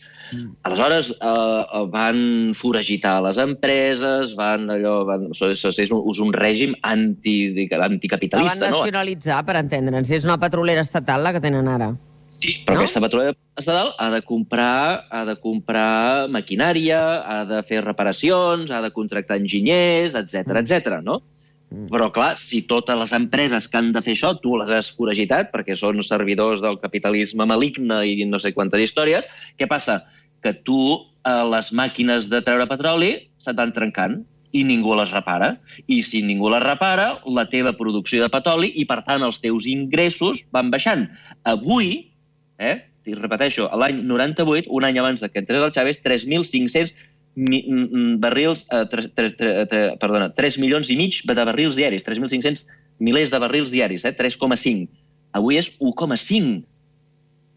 Aleshores, 0.69 1.13
eh, 1.15 1.85
van 1.93 2.21
foragitar 2.59 3.19
les 3.25 3.39
empreses, 3.43 4.35
van 4.39 4.69
allò... 4.75 5.05
Van, 5.09 5.29
això 5.33 5.51
és, 5.55 5.65
és, 5.71 5.93
un, 5.95 6.05
és 6.13 6.21
un 6.25 6.35
règim 6.37 6.75
anti, 6.83 7.39
La 7.71 7.85
van 7.85 7.97
anticapitalista, 7.97 8.69
no? 8.69 8.83
nacionalitzar, 8.83 9.41
per 9.47 9.57
entendre'ns. 9.63 10.13
És 10.15 10.29
una 10.29 10.39
petrolera 10.41 10.85
estatal 10.85 11.25
la 11.25 11.35
que 11.37 11.43
tenen 11.45 11.69
ara. 11.69 11.93
Sí, 12.39 12.61
però 12.65 12.77
No? 12.77 12.83
no? 12.83 12.85
aquesta 12.85 13.01
petrolera 13.03 13.35
estatal 13.59 13.95
ha 13.99 14.11
de 14.13 14.21
comprar 14.23 15.07
ha 15.11 15.25
de 15.27 15.35
comprar 15.43 16.29
maquinària, 16.31 17.01
ha 17.25 17.41
de 17.49 17.63
fer 17.67 17.81
reparacions, 17.83 18.71
ha 18.71 18.83
de 18.85 18.93
contractar 18.95 19.41
enginyers, 19.41 20.15
etc 20.15 20.61
etc. 20.61 21.01
no? 21.03 21.23
Mm. 21.71 21.89
Però, 21.93 22.09
clar, 22.13 22.31
si 22.41 22.63
totes 22.65 22.97
les 22.97 23.13
empreses 23.13 23.67
que 23.69 23.77
han 23.77 23.91
de 23.93 24.01
fer 24.05 24.15
això 24.17 24.33
tu 24.41 24.55
les 24.57 24.71
has 24.73 24.89
foragitat 24.97 25.51
perquè 25.53 25.77
són 25.77 26.01
servidors 26.07 26.63
del 26.65 26.79
capitalisme 26.81 27.45
maligne 27.49 28.01
i 28.09 28.25
no 28.25 28.41
sé 28.41 28.55
quantes 28.57 28.87
històries, 28.87 29.29
què 29.59 29.69
passa? 29.69 30.01
Que 30.43 30.53
tu, 30.55 30.79
eh, 31.27 31.45
les 31.53 31.73
màquines 31.73 32.29
de 32.31 32.41
treure 32.47 32.67
petroli 32.71 33.13
se't 33.39 33.57
van 33.59 33.73
trencant 33.73 34.21
i 34.53 34.63
ningú 34.65 34.95
les 34.97 35.11
repara. 35.13 35.59
I 35.87 36.01
si 36.03 36.23
ningú 36.25 36.49
les 36.51 36.63
repara, 36.65 37.19
la 37.27 37.45
teva 37.51 37.75
producció 37.77 38.23
de 38.23 38.31
petroli 38.33 38.71
i, 38.81 38.87
per 38.89 39.03
tant, 39.05 39.23
els 39.23 39.41
teus 39.45 39.67
ingressos 39.69 40.47
van 40.53 40.71
baixant. 40.71 41.09
Avui, 41.45 42.13
eh, 42.59 42.79
i 43.09 43.15
repeteixo, 43.17 43.69
l'any 43.77 44.03
98, 44.05 44.69
un 44.69 44.85
any 44.85 44.99
abans 44.99 45.21
que 45.21 45.39
entrés 45.41 45.63
el 45.63 45.73
Chávez, 45.73 46.01
3.500 46.03 46.95
mi- 47.35 47.65
mm, 47.67 47.85
mm, 47.93 48.21
barrils, 48.21 48.67
eh, 48.71 48.85
tre, 48.91 49.09
tre, 49.15 49.31
tre, 49.37 49.67
tre, 49.67 49.97
perdona, 50.01 50.33
3 50.35 50.59
milions 50.59 50.91
i 50.91 50.97
mig 50.97 51.21
de 51.25 51.35
barrils 51.45 51.77
diaris, 51.77 52.05
3.500 52.05 52.67
milers 52.99 53.31
de 53.31 53.39
barrils 53.39 53.71
diaris, 53.71 54.05
eh, 54.05 54.13
3,5. 54.13 54.89
Avui 55.33 55.57
és 55.57 55.71
1,5 55.79 56.65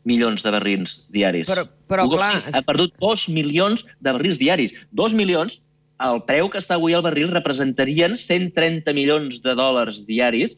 milions 0.03 0.43
de 0.43 0.51
barrils 0.51 1.05
diaris. 1.09 1.47
Però- 1.47 1.67
però, 1.87 2.05
1,5. 2.07 2.17
clar, 2.17 2.55
Ha 2.55 2.61
perdut 2.61 2.93
2 2.99 3.27
milions 3.29 3.85
de 3.99 4.11
barrils 4.11 4.39
diaris. 4.39 4.73
2 4.91 5.13
milions, 5.13 5.61
el 5.99 6.23
preu 6.25 6.49
que 6.49 6.57
està 6.57 6.75
avui 6.75 6.93
al 6.93 7.03
barril 7.03 7.29
representarien 7.29 8.17
130 8.17 8.93
milions 8.93 9.41
de 9.43 9.53
dòlars 9.55 10.05
diaris, 10.07 10.57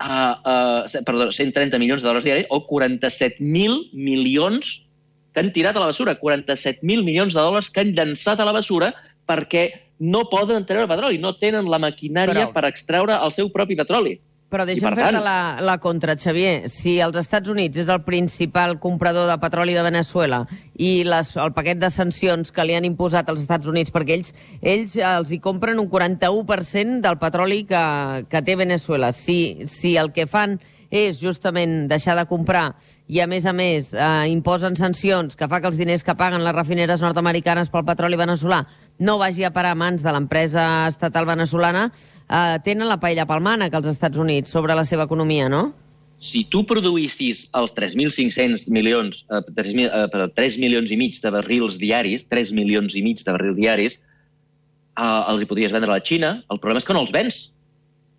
uh, 0.00 0.34
uh, 0.40 1.02
perdó, 1.04 1.30
130 1.32 1.78
milions 1.78 2.02
de 2.02 2.08
dòlars 2.08 2.24
diaris 2.24 2.46
o 2.48 2.66
47.000 2.66 3.90
milions 3.92 4.88
que 5.34 5.40
han 5.40 5.52
tirat 5.52 5.76
a 5.76 5.80
la 5.80 5.90
basura, 5.92 6.18
47.000 6.18 7.04
milions 7.04 7.34
de 7.34 7.40
dòlars 7.40 7.68
que 7.70 7.80
han 7.80 7.92
llançat 7.92 8.40
a 8.40 8.46
la 8.48 8.52
basura 8.56 8.94
perquè 9.28 9.68
no 9.98 10.28
poden 10.30 10.64
treure 10.64 10.88
petroli, 10.88 11.18
no 11.18 11.34
tenen 11.36 11.68
la 11.68 11.78
maquinària 11.78 12.46
Però- 12.46 12.52
per 12.54 12.64
extraure 12.64 13.18
el 13.18 13.32
seu 13.32 13.50
propi 13.50 13.76
petroli. 13.76 14.20
Però 14.48 14.64
deixa'm 14.64 14.94
fer-te 14.96 15.18
tant- 15.18 15.24
la, 15.24 15.60
la 15.60 15.74
contra, 15.76 16.14
Xavier. 16.16 16.70
Si 16.72 16.94
els 17.04 17.18
Estats 17.20 17.50
Units 17.52 17.82
és 17.82 17.90
el 17.92 18.00
principal 18.06 18.78
comprador 18.80 19.28
de 19.28 19.36
petroli 19.42 19.74
de 19.76 19.82
Venezuela 19.84 20.46
i 20.80 21.02
les, 21.04 21.34
el 21.36 21.52
paquet 21.52 21.76
de 21.82 21.90
sancions 21.92 22.48
que 22.54 22.64
li 22.64 22.72
han 22.78 22.86
imposat 22.88 23.28
als 23.28 23.42
Estats 23.44 23.68
Units, 23.68 23.92
perquè 23.92 24.16
ells, 24.16 24.32
ells 24.62 24.96
els 24.96 25.34
hi 25.36 25.40
compren 25.44 25.78
un 25.82 25.90
41% 25.92 27.02
del 27.04 27.20
petroli 27.20 27.64
que, 27.68 27.84
que 28.32 28.42
té 28.42 28.56
Venezuela. 28.56 29.12
Si, 29.12 29.66
si 29.68 29.96
el 30.00 30.14
que 30.16 30.24
fan 30.26 30.56
és 30.88 31.18
justament 31.20 31.82
deixar 31.88 32.14
de 32.16 32.24
comprar 32.24 32.70
i, 33.08 33.20
a 33.20 33.26
més 33.28 33.44
a 33.44 33.52
més, 33.52 33.90
eh, 33.92 34.28
imposen 34.32 34.76
sancions 34.80 35.36
que 35.36 35.48
fa 35.48 35.60
que 35.60 35.68
els 35.68 35.76
diners 35.76 36.04
que 36.04 36.16
paguen 36.16 36.40
les 36.44 36.56
refineres 36.56 37.04
nord-americanes 37.04 37.68
pel 37.68 37.84
petroli 37.84 38.16
veneçolà 38.16 38.62
no 38.98 39.18
vagi 39.20 39.44
a 39.44 39.52
parar 39.52 39.74
a 39.76 39.78
mans 39.78 40.02
de 40.02 40.12
l'empresa 40.12 40.88
estatal 40.88 41.28
venezolana, 41.28 41.90
eh, 42.28 42.56
tenen 42.64 42.88
la 42.88 43.00
paella 43.00 43.26
pel 43.26 43.42
mànec 43.44 43.74
als 43.74 43.90
Estats 43.96 44.18
Units 44.18 44.52
sobre 44.52 44.76
la 44.76 44.84
seva 44.84 45.08
economia, 45.08 45.48
no? 45.48 45.72
si 46.18 46.42
tu 46.50 46.64
produïssis 46.66 47.44
els 47.56 47.72
3.500 47.76 48.66
milions, 48.74 49.22
eh, 49.30 49.42
3, 49.54 49.74
eh, 49.86 50.26
3 50.34 50.58
milions 50.58 50.90
i 50.90 50.98
mig 50.98 51.20
de 51.22 51.30
barrils 51.30 51.78
diaris, 51.78 52.26
3 52.28 52.52
milions 52.52 52.94
i 52.94 53.02
mig 53.02 53.22
de 53.22 53.32
barrils 53.32 53.56
diaris, 53.56 53.94
eh, 53.94 55.22
els 55.30 55.42
hi 55.42 55.46
podries 55.46 55.72
vendre 55.72 55.90
a 55.90 55.94
la 55.94 56.02
Xina. 56.02 56.42
El 56.50 56.58
problema 56.58 56.78
és 56.78 56.84
que 56.84 56.92
no 56.92 57.06
els 57.06 57.12
vens. 57.12 57.52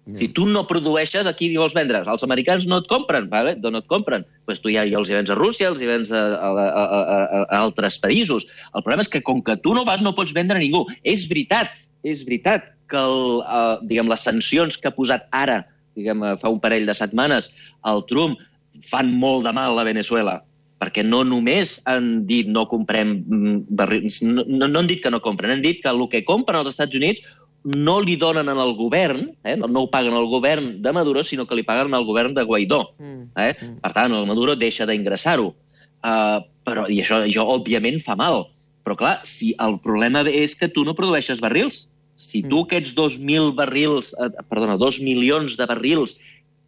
Mm. 0.08 0.16
Si 0.16 0.30
tu 0.30 0.46
no 0.48 0.66
produeixes, 0.66 1.28
aquí 1.28 1.56
vols 1.58 1.76
vendre? 1.76 2.00
Els 2.08 2.24
americans 2.24 2.66
no 2.66 2.80
et 2.80 2.88
compren, 2.88 3.28
vale? 3.30 3.56
d'on 3.56 3.76
et 3.76 3.86
compren? 3.88 4.26
Pues 4.46 4.62
tu 4.62 4.72
ja, 4.72 4.86
ja 4.88 4.98
els 4.98 5.10
hi 5.10 5.20
vens 5.20 5.30
a 5.30 5.36
Rússia, 5.36 5.68
els 5.68 5.82
hi 5.82 5.86
vens 5.86 6.12
a, 6.12 6.24
a, 6.40 6.50
a, 6.50 6.84
a, 6.86 7.44
a 7.44 7.60
altres 7.60 8.00
països. 8.00 8.48
El 8.74 8.82
problema 8.82 9.04
és 9.04 9.12
que 9.12 9.22
com 9.22 9.44
que 9.44 9.58
tu 9.58 9.76
no 9.76 9.84
vas 9.84 10.02
no 10.02 10.16
pots 10.16 10.34
vendre 10.34 10.58
a 10.58 10.64
ningú. 10.64 10.88
És 11.04 11.28
veritat, 11.28 11.76
és 12.04 12.24
veritat 12.28 12.70
que 12.90 13.00
el, 13.00 13.42
eh, 13.44 13.76
diguem, 13.90 14.10
les 14.10 14.24
sancions 14.26 14.78
que 14.78 14.90
ha 14.90 14.96
posat 14.96 15.28
ara 15.36 15.64
diguem, 16.00 16.24
fa 16.42 16.52
un 16.52 16.62
parell 16.64 16.88
de 16.88 16.96
setmanes, 16.96 17.50
el 17.90 18.06
Trump 18.10 18.40
fan 18.88 19.12
molt 19.20 19.46
de 19.48 19.54
mal 19.56 19.80
a 19.80 19.86
Venezuela, 19.88 20.40
perquè 20.80 21.04
no 21.04 21.24
només 21.28 21.78
han 21.90 22.24
dit 22.30 22.48
no 22.48 22.66
comprem 22.72 23.18
mm, 23.20 23.58
barrils, 23.76 24.22
no, 24.24 24.46
no 24.48 24.70
han 24.70 24.88
dit 24.88 25.04
que 25.04 25.12
no 25.12 25.22
compren, 25.24 25.58
han 25.58 25.66
dit 25.66 25.84
que 25.84 25.92
el 25.92 26.06
que 26.12 26.24
compren 26.28 26.62
als 26.62 26.74
Estats 26.76 26.96
Units 26.96 27.26
no 27.64 27.98
li 28.00 28.16
donen 28.16 28.48
al 28.48 28.72
govern, 28.78 29.26
eh, 29.44 29.58
no, 29.60 29.68
no 29.68 29.84
ho 29.84 29.90
paguen 29.92 30.16
al 30.16 30.30
govern 30.32 30.78
de 30.82 30.94
Maduro, 30.96 31.26
sinó 31.28 31.46
que 31.46 31.58
li 31.60 31.66
paguen 31.68 31.94
al 31.94 32.08
govern 32.08 32.34
de 32.38 32.46
Guaidó. 32.48 32.94
Mm. 33.00 33.26
Eh? 33.36 33.52
Mm. 33.60 33.74
Per 33.84 33.92
tant, 33.98 34.16
el 34.16 34.30
Maduro 34.30 34.56
deixa 34.56 34.88
d'ingressar-ho. 34.88 35.52
Uh, 36.00 36.40
però, 36.64 36.86
I 36.88 37.02
això, 37.04 37.18
això, 37.26 37.44
òbviament, 37.58 38.00
fa 38.06 38.16
mal. 38.16 38.46
Però, 38.90 38.98
clar, 38.98 39.20
si 39.30 39.52
el 39.62 39.76
problema 39.84 40.24
és 40.26 40.56
que 40.58 40.66
tu 40.74 40.82
no 40.82 40.96
produeixes 40.98 41.38
barrils, 41.46 41.84
si 42.18 42.40
tu 42.42 42.64
mm. 42.64 42.66
aquests 42.66 42.96
2.000 42.98 43.52
barrils, 43.54 44.16
eh, 44.18 44.32
perdona, 44.50 44.80
2 44.82 44.98
milions 45.06 45.54
de 45.60 45.68
barrils 45.70 46.16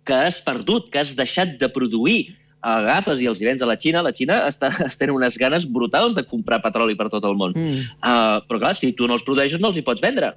que 0.05 0.19
has 0.27 0.37
perdut, 0.45 0.91
que 0.93 1.01
has 1.01 1.15
deixat 1.17 1.55
de 1.57 1.69
produir, 1.73 2.35
agafes 2.61 3.23
i 3.25 3.29
els 3.31 3.41
hi 3.41 3.47
vens 3.49 3.65
a 3.65 3.69
la 3.71 3.73
Xina, 3.81 4.03
la 4.05 4.13
Xina 4.13 4.37
està, 4.45 4.69
està 4.91 5.07
en 5.07 5.15
unes 5.15 5.39
ganes 5.41 5.65
brutals 5.65 6.13
de 6.13 6.21
comprar 6.29 6.61
petroli 6.61 6.93
per 6.99 7.09
tot 7.09 7.25
el 7.25 7.33
món. 7.41 7.57
Mm. 7.57 7.89
Uh, 8.05 8.37
però 8.45 8.61
clar, 8.67 8.75
si 8.77 8.93
tu 8.93 9.09
no 9.09 9.17
els 9.17 9.25
produeixes 9.25 9.57
no 9.57 9.73
els 9.73 9.81
hi 9.81 9.85
pots 9.87 10.05
vendre. 10.05 10.35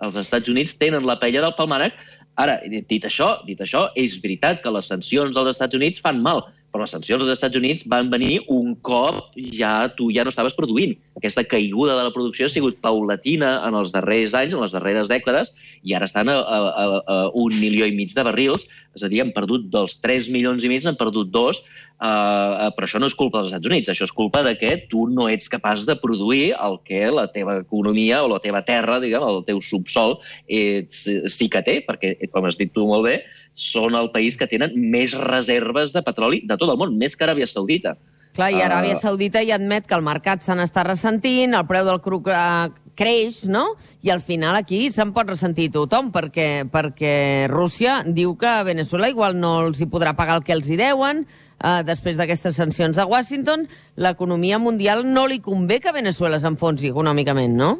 Els 0.00 0.16
Estats 0.16 0.48
Units 0.48 0.78
tenen 0.80 1.04
la 1.04 1.18
paella 1.20 1.44
del 1.44 1.56
palmànec. 1.60 2.00
Ara, 2.40 2.56
dit 2.64 3.04
això, 3.04 3.34
dit 3.44 3.60
això, 3.60 3.90
és 4.00 4.16
veritat 4.24 4.64
que 4.64 4.72
les 4.72 4.88
sancions 4.88 5.36
dels 5.36 5.52
Estats 5.52 5.76
Units 5.76 6.00
fan 6.00 6.24
mal, 6.24 6.46
però 6.78 6.86
les 6.86 6.94
sancions 6.94 7.24
dels 7.24 7.34
Estats 7.34 7.58
Units 7.58 7.82
van 7.90 8.06
venir 8.12 8.38
un 8.54 8.76
cop 8.86 9.34
ja 9.34 9.88
tu 9.98 10.12
ja 10.14 10.22
no 10.22 10.30
estaves 10.30 10.54
produint. 10.54 10.94
Aquesta 11.18 11.42
caiguda 11.42 11.96
de 11.98 12.04
la 12.06 12.12
producció 12.14 12.46
ha 12.46 12.52
sigut 12.52 12.78
paulatina 12.84 13.56
en 13.66 13.74
els 13.74 13.90
darrers 13.90 14.36
anys, 14.38 14.54
en 14.54 14.62
les 14.62 14.76
darreres 14.76 15.10
dècades, 15.10 15.50
i 15.82 15.96
ara 15.98 16.06
estan 16.06 16.30
a, 16.30 16.38
a, 16.38 16.60
a, 16.70 17.18
un 17.34 17.58
milió 17.58 17.88
i 17.88 17.96
mig 17.96 18.14
de 18.14 18.22
barrils, 18.22 18.68
és 18.94 19.02
a 19.02 19.10
dir, 19.10 19.24
han 19.24 19.34
perdut 19.34 19.66
dels 19.74 19.98
3 20.04 20.30
milions 20.30 20.62
i 20.62 20.70
mig, 20.70 20.86
han 20.86 21.00
perdut 21.00 21.34
dos, 21.34 21.64
Uh, 21.98 22.68
però 22.76 22.86
això 22.86 23.00
no 23.02 23.08
és 23.10 23.14
culpa 23.18 23.40
dels 23.40 23.48
Estats 23.50 23.66
Units, 23.66 23.90
això 23.90 24.06
és 24.06 24.12
culpa 24.14 24.44
de 24.46 24.52
que 24.54 24.68
tu 24.86 25.08
no 25.10 25.24
ets 25.26 25.50
capaç 25.50 25.82
de 25.82 25.96
produir 25.98 26.52
el 26.54 26.76
que 26.86 27.00
la 27.10 27.24
teva 27.34 27.56
economia 27.58 28.20
o 28.22 28.28
la 28.30 28.38
teva 28.38 28.60
terra, 28.62 29.00
diguem, 29.02 29.24
el 29.26 29.40
teu 29.48 29.58
subsol, 29.66 30.14
ets, 30.46 31.00
sí 31.34 31.48
que 31.50 31.64
té, 31.66 31.74
perquè, 31.88 32.12
com 32.30 32.46
has 32.46 32.60
dit 32.60 32.70
tu 32.70 32.86
molt 32.86 33.02
bé, 33.08 33.16
són 33.58 33.98
el 33.98 34.12
país 34.14 34.38
que 34.38 34.46
tenen 34.46 34.76
més 34.78 35.16
reserves 35.18 35.92
de 35.92 36.04
petroli 36.06 36.44
de 36.46 36.56
tot 36.56 36.70
el 36.70 36.78
món, 36.78 36.94
més 36.98 37.18
que 37.18 37.26
Aràbia 37.26 37.48
Saudita. 37.50 37.96
Clar, 38.38 38.52
i 38.54 38.60
Aràbia 38.62 38.94
uh... 38.94 39.00
Saudita 39.02 39.42
ja 39.42 39.56
admet 39.58 39.88
que 39.88 39.96
el 39.98 40.04
mercat 40.06 40.44
se 40.46 40.54
n'està 40.54 40.84
ressentint, 40.86 41.56
el 41.58 41.66
preu 41.66 41.88
del 41.88 41.98
cru 42.04 42.20
uh, 42.22 42.68
creix, 42.98 43.42
no? 43.50 43.64
I 44.06 44.12
al 44.14 44.22
final 44.22 44.58
aquí 44.58 44.84
se'n 44.94 45.10
pot 45.16 45.30
ressentir 45.30 45.72
tothom, 45.74 46.12
perquè, 46.14 46.68
perquè 46.70 47.12
Rússia 47.50 48.00
diu 48.06 48.36
que 48.38 48.50
a 48.50 48.64
Venezuela 48.66 49.10
igual 49.10 49.38
no 49.38 49.56
els 49.66 49.82
hi 49.82 49.90
podrà 49.90 50.14
pagar 50.18 50.38
el 50.38 50.46
que 50.46 50.54
els 50.54 50.70
hi 50.70 50.78
deuen, 50.78 51.24
eh, 51.58 51.82
després 51.86 52.18
d'aquestes 52.18 52.58
sancions 52.58 52.98
a 52.98 53.06
Washington, 53.06 53.66
l'economia 53.96 54.58
mundial 54.58 55.06
no 55.06 55.26
li 55.30 55.38
convé 55.42 55.78
que 55.82 55.94
Venezuela 55.94 56.40
s'enfonsi 56.42 56.90
econòmicament, 56.90 57.54
no? 57.58 57.72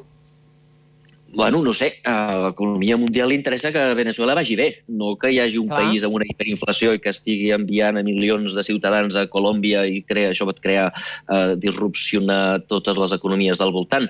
Bueno, 1.31 1.61
no 1.63 1.75
sé, 1.77 2.01
a 2.09 2.39
l'economia 2.41 2.97
mundial 2.97 3.29
li 3.29 3.37
interessa 3.37 3.69
que 3.69 3.83
Venezuela 3.95 4.33
vagi 4.35 4.55
bé, 4.57 4.69
no 4.89 5.11
que 5.21 5.29
hi 5.29 5.41
hagi 5.43 5.59
un 5.61 5.69
Clar. 5.69 5.83
país 5.83 6.05
amb 6.07 6.17
una 6.17 6.25
hiperinflació 6.25 6.95
i 6.97 7.03
que 7.05 7.13
estigui 7.13 7.51
enviant 7.53 8.01
a 8.01 8.03
milions 8.07 8.55
de 8.57 8.65
ciutadans 8.65 9.17
a 9.21 9.27
Colòmbia 9.29 9.85
i 9.85 10.01
crea, 10.09 10.31
això 10.33 10.47
pot 10.49 10.63
crear, 10.65 10.87
eh, 11.29 11.57
disrupcionar 11.61 12.65
totes 12.73 12.97
les 12.97 13.13
economies 13.13 13.61
del 13.61 13.75
voltant. 13.77 14.09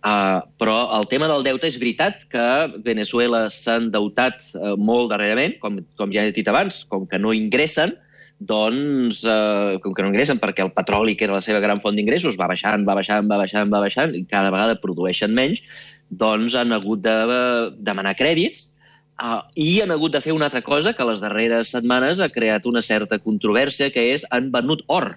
Uh, 0.00 0.40
però 0.56 0.94
el 0.96 1.04
tema 1.10 1.26
del 1.28 1.42
deute 1.44 1.66
és 1.68 1.76
veritat 1.76 2.22
que 2.32 2.44
Venezuela 2.86 3.42
s'ha 3.52 3.74
endeutat 3.82 4.38
uh, 4.54 4.72
molt 4.80 5.10
darrerament, 5.10 5.58
com, 5.60 5.82
com 6.00 6.14
ja 6.14 6.24
he 6.24 6.32
dit 6.32 6.48
abans, 6.48 6.86
com 6.88 7.04
que 7.04 7.20
no 7.20 7.34
ingressen, 7.36 7.92
doncs, 8.40 9.20
eh, 9.28 9.76
com 9.84 9.92
que 9.92 10.02
no 10.02 10.08
ingressen 10.08 10.38
perquè 10.40 10.64
el 10.64 10.72
petroli, 10.72 11.12
que 11.12 11.26
era 11.26 11.36
la 11.36 11.44
seva 11.44 11.60
gran 11.60 11.82
font 11.84 11.92
d'ingressos, 11.96 12.38
va 12.40 12.48
baixant, 12.48 12.86
va 12.88 12.96
baixant, 12.96 13.28
va 13.28 13.36
baixant, 13.36 13.68
va 13.68 13.82
baixant, 13.84 14.14
i 14.16 14.24
cada 14.24 14.48
vegada 14.48 14.78
produeixen 14.80 15.34
menys, 15.36 15.60
doncs 16.10 16.56
han 16.58 16.74
hagut 16.74 17.02
de 17.04 17.16
demanar 17.78 18.16
crèdits 18.18 18.68
eh, 19.22 19.40
i 19.54 19.80
han 19.82 19.94
hagut 19.94 20.14
de 20.16 20.22
fer 20.24 20.34
una 20.36 20.50
altra 20.50 20.62
cosa 20.66 20.92
que 20.92 21.06
les 21.06 21.22
darreres 21.22 21.72
setmanes 21.74 22.20
ha 22.20 22.30
creat 22.32 22.66
una 22.66 22.82
certa 22.82 23.18
controvèrsia, 23.18 23.90
que 23.94 24.10
és 24.14 24.26
han 24.30 24.50
venut 24.52 24.82
or. 24.88 25.14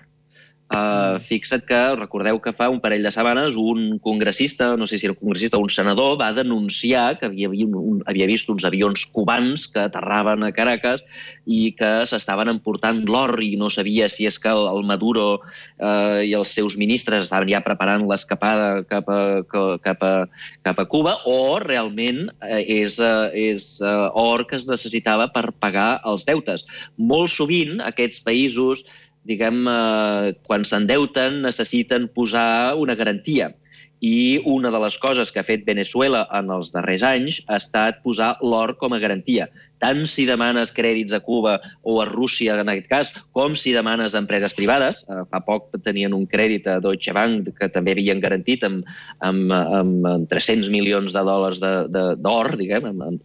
Uh, 0.72 1.20
fixa't 1.22 1.68
que, 1.68 1.80
recordeu 2.00 2.40
que 2.42 2.54
fa 2.56 2.70
un 2.72 2.80
parell 2.82 3.04
de 3.06 3.12
setmanes 3.14 3.58
un 3.60 4.00
congressista, 4.02 4.72
no 4.80 4.88
sé 4.88 4.98
si 4.98 5.06
era 5.06 5.14
un 5.14 5.20
congressista 5.20 5.60
o 5.60 5.62
un 5.62 5.70
senador, 5.70 6.16
va 6.18 6.32
denunciar 6.34 7.20
que 7.20 7.28
havia, 7.28 7.52
un, 7.52 8.00
havia 8.10 8.26
vist 8.26 8.50
uns 8.50 8.66
avions 8.66 9.04
cubans 9.14 9.68
que 9.70 9.84
aterraven 9.84 10.48
a 10.48 10.54
Caracas 10.56 11.04
i 11.46 11.76
que 11.78 11.92
s'estaven 12.10 12.50
emportant 12.50 13.04
l'or 13.06 13.36
i 13.44 13.52
no 13.60 13.70
sabia 13.70 14.08
si 14.10 14.26
és 14.26 14.40
que 14.42 14.50
el, 14.50 14.66
el 14.72 14.82
Maduro 14.88 15.28
uh, 15.44 16.24
i 16.24 16.34
els 16.34 16.56
seus 16.56 16.80
ministres 16.80 17.28
estaven 17.28 17.52
ja 17.54 17.62
preparant 17.62 18.08
l'escapada 18.10 18.82
cap, 18.90 19.12
a, 19.14 19.44
cap, 19.84 20.02
a, 20.02 20.26
cap 20.66 20.82
a 20.82 20.90
Cuba 20.90 21.20
o 21.30 21.60
realment 21.62 22.32
uh, 22.32 22.58
és, 22.64 22.98
uh, 23.04 23.30
és 23.30 23.78
uh, 23.84 24.10
or 24.18 24.48
que 24.50 24.58
es 24.58 24.66
necessitava 24.66 25.30
per 25.36 25.52
pagar 25.60 26.00
els 26.08 26.26
deutes. 26.26 26.66
Molt 26.98 27.36
sovint 27.36 27.84
aquests 27.84 28.24
països 28.24 28.88
diguem, 29.28 29.66
eh, 29.68 30.34
quan 30.44 30.66
s'endeuten 30.66 31.42
necessiten 31.48 32.10
posar 32.14 32.76
una 32.80 32.96
garantia. 32.96 33.54
I 34.04 34.42
una 34.52 34.68
de 34.68 34.80
les 34.84 34.98
coses 35.00 35.30
que 35.32 35.40
ha 35.40 35.48
fet 35.48 35.62
Venezuela 35.64 36.26
en 36.36 36.50
els 36.52 36.74
darrers 36.74 37.06
anys 37.08 37.38
ha 37.48 37.56
estat 37.56 38.02
posar 38.04 38.34
l'or 38.44 38.74
com 38.82 38.92
a 38.92 39.00
garantia. 39.00 39.48
Tant 39.80 40.04
si 40.12 40.26
demanes 40.28 40.74
crèdits 40.76 41.16
a 41.16 41.22
Cuba 41.24 41.54
o 41.88 42.02
a 42.04 42.08
Rússia, 42.10 42.58
en 42.60 42.68
aquest 42.68 42.90
cas, 42.92 43.14
com 43.32 43.56
si 43.56 43.72
demanes 43.72 44.12
a 44.12 44.20
empreses 44.20 44.56
privades. 44.60 45.06
Eh, 45.08 45.24
fa 45.32 45.40
poc 45.48 45.72
tenien 45.88 46.12
un 46.12 46.28
crèdit 46.28 46.68
a 46.68 46.82
Deutsche 46.84 47.16
Bank 47.16 47.54
que 47.56 47.72
també 47.72 47.96
havien 47.96 48.20
garantit 48.20 48.68
amb, 48.68 48.84
amb, 49.24 49.56
amb, 49.56 50.10
amb 50.18 50.28
300 50.32 50.68
milions 50.74 51.16
de 51.16 51.24
dòlars 51.24 51.64
d'or, 51.64 52.58
diguem, 52.60 52.92
amb, 52.92 53.24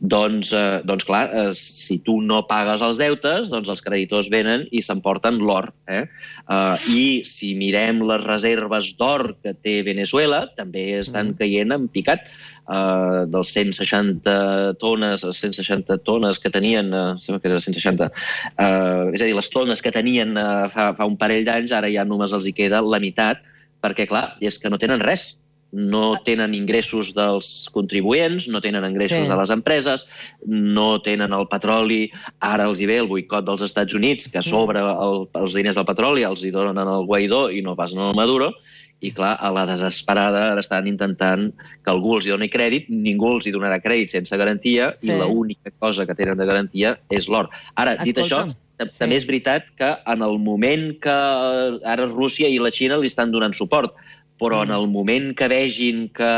doncs, 0.00 0.52
eh, 0.52 0.80
doncs 0.84 1.04
clar, 1.04 1.30
eh, 1.32 1.54
si 1.54 1.98
tu 2.04 2.20
no 2.22 2.42
pagues 2.48 2.82
els 2.84 2.98
deutes, 3.00 3.48
doncs 3.52 3.70
els 3.72 3.82
creditors 3.84 4.30
venen 4.32 4.66
i 4.70 4.82
s'emporten 4.82 5.38
l'or. 5.40 5.72
Eh? 5.88 6.04
Uh, 6.46 6.76
I 6.90 7.22
si 7.26 7.54
mirem 7.58 8.02
les 8.06 8.22
reserves 8.24 8.92
d'or 8.98 9.36
que 9.42 9.54
té 9.54 9.80
Venezuela, 9.86 10.46
també 10.58 11.00
estan 11.00 11.32
mm. 11.32 11.38
caient 11.40 11.74
en 11.76 11.88
picat. 11.92 12.28
Uh, 12.66 13.22
dels 13.30 13.52
160 13.54 14.74
tones, 14.82 15.22
160 15.22 16.00
tones 16.02 16.40
que 16.42 16.50
tenien, 16.50 16.90
uh, 16.90 17.14
sembla 17.22 17.38
que 17.38 17.46
era 17.52 17.60
160, 17.62 18.08
uh, 18.10 19.14
és 19.14 19.22
a 19.22 19.28
dir, 19.28 19.36
les 19.38 19.50
tones 19.52 19.78
que 19.78 19.94
tenien 19.94 20.34
uh, 20.34 20.66
fa, 20.74 20.88
fa 20.98 21.06
un 21.06 21.14
parell 21.20 21.46
d'anys, 21.46 21.70
ara 21.70 21.92
ja 21.94 22.02
només 22.02 22.34
els 22.34 22.50
hi 22.50 22.56
queda 22.58 22.82
la 22.82 22.98
meitat, 22.98 23.38
perquè, 23.86 24.08
clar, 24.10 24.32
és 24.42 24.58
que 24.58 24.72
no 24.72 24.82
tenen 24.82 24.98
res 24.98 25.36
no 25.72 26.14
tenen 26.24 26.54
ingressos 26.54 27.12
dels 27.16 27.66
contribuents, 27.74 28.46
no 28.48 28.62
tenen 28.64 28.86
ingressos 28.86 29.26
sí. 29.26 29.30
de 29.30 29.36
les 29.36 29.52
empreses, 29.52 30.06
no 30.46 31.02
tenen 31.04 31.34
el 31.36 31.48
petroli, 31.50 32.06
ara 32.40 32.68
els 32.70 32.80
hi 32.80 32.88
ve 32.88 33.00
el 33.02 33.10
boicot 33.10 33.44
dels 33.46 33.66
Estats 33.66 33.94
Units, 33.94 34.30
que 34.32 34.44
sobre 34.46 34.80
el, 34.80 35.26
els 35.34 35.58
diners 35.58 35.76
del 35.76 35.88
petroli 35.88 36.26
els 36.26 36.44
hi 36.46 36.54
donen 36.54 36.80
al 36.80 37.06
Guaidó 37.08 37.46
i 37.50 37.62
no 37.66 37.76
pas 37.76 37.94
al 37.96 38.14
Maduro, 38.16 38.52
i 39.04 39.12
clar, 39.12 39.34
a 39.36 39.50
la 39.52 39.66
desesperada 39.68 40.46
ara 40.52 40.62
estan 40.64 40.86
intentant 40.88 41.50
que 41.84 41.92
algú 41.92 42.16
els 42.16 42.28
doni 42.30 42.48
crèdit, 42.52 42.88
ningú 42.88 43.34
els 43.36 43.46
hi 43.46 43.52
donarà 43.54 43.78
crèdit 43.84 44.14
sense 44.14 44.36
garantia 44.40 44.92
sí. 45.00 45.10
i 45.10 45.18
l'única 45.18 45.72
cosa 45.78 46.06
que 46.08 46.16
tenen 46.16 46.38
de 46.40 46.46
garantia 46.48 46.96
és 47.12 47.28
l'or. 47.28 47.50
Ara, 47.76 47.98
dit 48.00 48.16
això, 48.22 48.46
sí. 48.48 48.88
també 48.96 49.18
és 49.20 49.28
veritat 49.28 49.68
que 49.76 49.92
en 50.08 50.24
el 50.24 50.38
moment 50.40 50.88
que 51.02 51.16
ara 51.84 52.08
Rússia 52.08 52.48
i 52.48 52.56
la 52.62 52.72
Xina 52.72 52.96
li 53.00 53.12
estan 53.12 53.34
donant 53.34 53.56
suport, 53.56 53.92
però 54.40 54.62
en 54.64 54.70
mm. 54.70 54.76
el 54.76 54.88
moment 54.92 55.28
que 55.36 55.48
vegin 55.48 56.06
que, 56.16 56.32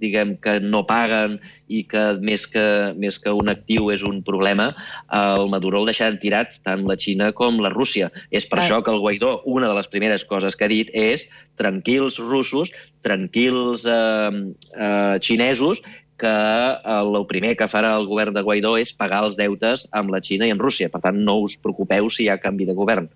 diguem, 0.00 0.36
que 0.42 0.58
no 0.64 0.84
paguen 0.88 1.38
i 1.68 1.82
que 1.88 2.04
més, 2.24 2.46
que 2.48 2.64
més 2.96 3.20
que 3.20 3.34
un 3.36 3.52
actiu 3.52 3.90
és 3.92 4.04
un 4.06 4.22
problema, 4.24 4.70
el 5.12 5.48
Maduro 5.52 5.82
el 5.82 5.90
deixaran 5.92 6.18
tirat 6.22 6.58
tant 6.64 6.86
la 6.88 6.96
Xina 7.00 7.30
com 7.36 7.60
la 7.64 7.72
Rússia. 7.74 8.10
És 8.30 8.48
per 8.48 8.60
ah. 8.60 8.64
això 8.64 8.80
que 8.84 8.94
el 8.94 9.02
Guaidó, 9.04 9.38
una 9.44 9.68
de 9.68 9.76
les 9.76 9.92
primeres 9.92 10.24
coses 10.24 10.56
que 10.56 10.66
ha 10.66 10.72
dit 10.72 10.92
és 10.96 11.28
tranquils 11.60 12.18
russos, 12.22 12.72
tranquils 13.04 13.84
eh, 13.84 14.44
eh, 14.74 15.16
xinesos, 15.24 15.82
que 16.18 16.26
el 16.28 17.14
primer 17.30 17.54
que 17.56 17.68
farà 17.70 17.92
el 17.94 18.08
govern 18.10 18.34
de 18.34 18.42
Guaidó 18.42 18.74
és 18.80 18.90
pagar 18.90 19.22
els 19.28 19.38
deutes 19.38 19.86
amb 19.94 20.10
la 20.10 20.20
Xina 20.24 20.48
i 20.48 20.52
amb 20.54 20.64
Rússia. 20.64 20.90
Per 20.90 21.00
tant, 21.04 21.22
no 21.22 21.38
us 21.44 21.54
preocupeu 21.62 22.10
si 22.10 22.26
hi 22.26 22.32
ha 22.32 22.40
canvi 22.42 22.66
de 22.66 22.74
govern. 22.74 23.06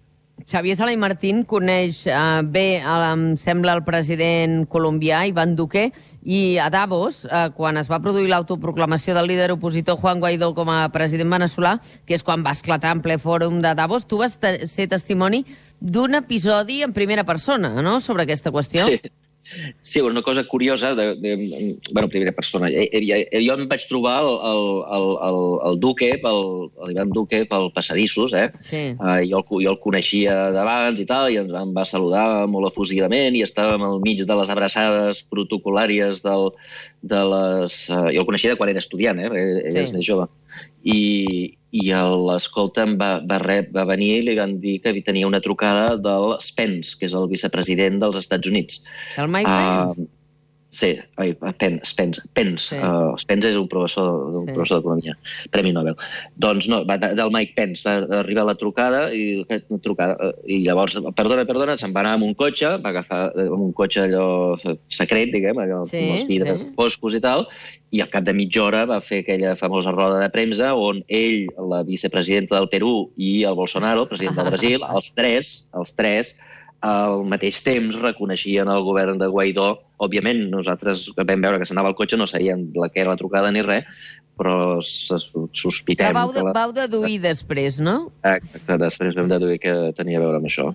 Xavier 0.47 0.77
Sala 0.77 0.93
i 0.93 0.99
Martín 1.01 1.43
coneix 1.49 2.03
eh, 2.07 2.43
bé, 2.45 2.83
em 2.83 3.25
sembla, 3.41 3.77
el 3.79 3.85
president 3.87 4.67
colombià, 4.71 5.23
Ivan 5.31 5.55
Duque, 5.57 5.89
i 6.23 6.59
a 6.59 6.69
Davos, 6.73 7.23
eh, 7.27 7.49
quan 7.57 7.81
es 7.81 7.91
va 7.91 8.01
produir 8.05 8.31
l'autoproclamació 8.31 9.17
del 9.17 9.31
líder 9.33 9.51
opositor 9.55 9.99
Juan 10.01 10.21
Guaidó 10.23 10.53
com 10.57 10.71
a 10.73 10.87
president 10.95 11.33
veneçolà, 11.33 11.77
que 12.07 12.19
és 12.19 12.27
quan 12.27 12.45
va 12.47 12.57
esclatar 12.57 12.97
en 12.97 13.03
ple 13.05 13.19
fòrum 13.23 13.63
de 13.65 13.75
Davos, 13.79 14.07
tu 14.07 14.21
vas 14.23 14.39
ser 14.39 14.89
testimoni 14.91 15.45
d'un 15.81 16.19
episodi 16.19 16.83
en 16.83 16.93
primera 16.93 17.25
persona, 17.25 17.75
no?, 17.83 18.01
sobre 18.01 18.27
aquesta 18.27 18.53
qüestió. 18.55 18.89
Sí. 18.89 19.13
Sí, 19.81 20.01
una 20.01 20.23
cosa 20.23 20.45
curiosa, 20.45 20.95
de, 20.95 21.15
de, 21.17 21.77
bueno, 21.93 22.09
primera 22.09 22.33
persona. 22.33 22.69
Eh, 22.69 22.89
eh, 22.93 23.41
jo 23.47 23.57
em 23.57 23.67
vaig 23.69 23.87
trobar 23.89 24.19
el, 24.23 24.31
el, 24.51 24.63
el, 24.97 25.09
el, 25.29 25.41
el 25.71 25.81
Duque, 25.81 26.11
l'Ivan 26.23 27.13
Duque, 27.15 27.43
pel 27.51 27.71
passadissos, 27.75 28.35
eh? 28.39 28.49
Sí. 28.61 28.83
Uh, 28.99 29.21
jo, 29.29 29.43
el, 29.43 29.65
jo 29.67 29.75
el 29.75 29.81
coneixia 29.83 30.37
d'abans 30.55 31.03
i 31.03 31.09
tal, 31.09 31.31
i 31.33 31.41
ens 31.43 31.55
em 31.63 31.75
va 31.77 31.87
saludar 31.89 32.27
molt 32.51 32.71
efusivament, 32.73 33.37
i 33.37 33.45
estàvem 33.47 33.85
al 33.87 34.01
mig 34.05 34.25
de 34.27 34.39
les 34.41 34.53
abraçades 34.53 35.25
protocolàries 35.33 36.25
del, 36.27 36.53
de 37.03 37.25
les... 37.35 37.83
Uh, 37.91 38.09
jo 38.13 38.23
el 38.25 38.29
coneixia 38.29 38.55
de 38.55 38.61
quan 38.61 38.73
era 38.73 38.83
estudiant, 38.83 39.21
eh? 39.21 39.31
Ell 39.33 39.73
sí. 39.73 39.85
és 39.87 39.95
més 39.97 40.07
jove. 40.07 40.29
I, 40.83 41.01
i 41.73 41.83
l'escolta 42.27 42.85
va, 42.99 43.13
va, 43.29 43.39
rep, 43.43 43.71
va 43.75 43.87
venir 43.89 44.11
i 44.19 44.25
li 44.27 44.39
van 44.39 44.59
dir 44.63 44.79
que 44.83 44.95
tenia 45.07 45.29
una 45.29 45.43
trucada 45.45 45.97
del 45.97 46.35
Spence, 46.43 46.97
que 46.99 47.07
és 47.09 47.15
el 47.19 47.31
vicepresident 47.31 48.01
dels 48.03 48.19
Estats 48.21 48.51
Units. 48.51 48.83
El 49.17 49.31
Mike 49.33 49.49
Pence? 49.49 50.09
Sí, 50.73 50.95
ai, 51.21 51.35
Pence, 51.61 51.85
Spence, 51.85 52.23
Pence. 52.33 52.71
Sí. 52.71 52.79
Uh, 52.81 53.13
Spence 53.21 53.51
és 53.51 53.59
un 53.61 53.67
professor, 53.69 54.09
un 54.33 54.47
sí. 54.47 54.55
professor 54.57 54.81
d'economia, 54.81 55.13
Premi 55.53 55.75
Nobel. 55.77 55.99
Doncs 56.41 56.65
no, 56.73 56.79
va, 56.89 56.97
del 56.97 57.33
Mike 57.35 57.53
Pence 57.59 57.85
va 57.85 58.23
arribar 58.23 58.47
la 58.49 58.55
trucada 58.57 59.03
i, 59.13 59.45
trucada, 59.85 60.17
uh, 60.17 60.39
i 60.49 60.63
llavors, 60.65 60.97
perdona, 61.19 61.45
perdona, 61.45 61.77
se'n 61.77 61.93
va 61.93 62.01
anar 62.01 62.15
amb 62.17 62.25
un 62.25 62.33
cotxe, 62.41 62.71
va 62.81 62.89
agafar 62.95 63.21
amb 63.35 63.67
un 63.67 63.75
cotxe 63.77 64.07
allò 64.07 64.25
secret, 64.89 65.35
diguem, 65.35 65.61
allò, 65.61 65.83
sí, 65.91 66.01
amb 66.01 66.17
els 66.17 66.25
vidres 66.31 66.65
sí. 66.71 66.73
foscos 66.79 67.19
i 67.19 67.21
tal, 67.21 67.45
i 67.93 68.01
al 68.01 68.09
cap 68.09 68.25
de 68.25 68.33
mitja 68.33 68.65
hora 68.65 68.87
va 68.89 69.03
fer 69.05 69.21
aquella 69.27 69.53
famosa 69.61 69.93
roda 69.93 70.23
de 70.23 70.31
premsa 70.33 70.73
on 70.73 71.05
ell, 71.13 71.51
la 71.69 71.83
vicepresidenta 71.85 72.57
del 72.57 72.71
Perú 72.73 73.11
i 73.21 73.43
el 73.45 73.61
Bolsonaro, 73.61 74.09
president 74.09 74.41
del 74.41 74.49
Brasil, 74.55 74.89
els 74.97 75.13
tres, 75.13 75.53
els 75.77 75.93
tres, 76.01 76.33
al 76.83 77.23
mateix 77.31 77.61
temps 77.63 77.95
reconeixien 78.03 78.69
el 78.69 78.83
govern 78.83 79.21
de 79.21 79.29
Guaidó. 79.31 79.71
Òbviament, 80.03 80.49
nosaltres 80.51 81.09
vam 81.17 81.45
veure 81.45 81.61
que 81.61 81.69
s'anava 81.69 81.93
al 81.93 81.99
cotxe, 81.99 82.19
no 82.19 82.27
sabíem 82.27 82.71
la 82.79 82.89
que 82.89 83.03
era 83.03 83.13
la 83.13 83.21
trucada 83.21 83.53
ni 83.55 83.63
res, 83.63 83.87
però 84.39 84.81
sospitem... 84.83 86.09
Que 86.09 86.17
vau, 86.17 86.33
de, 86.33 86.41
que 86.41 86.47
la... 86.49 86.55
vau 86.57 86.73
deduir 86.75 87.19
després, 87.23 87.79
no? 87.85 87.97
Exacte, 88.25 88.79
després 88.81 89.17
vam 89.19 89.29
deduir 89.31 89.61
que 89.63 89.75
tenia 89.99 90.19
a 90.19 90.25
veure 90.25 90.41
amb 90.41 90.49
això. 90.49 90.71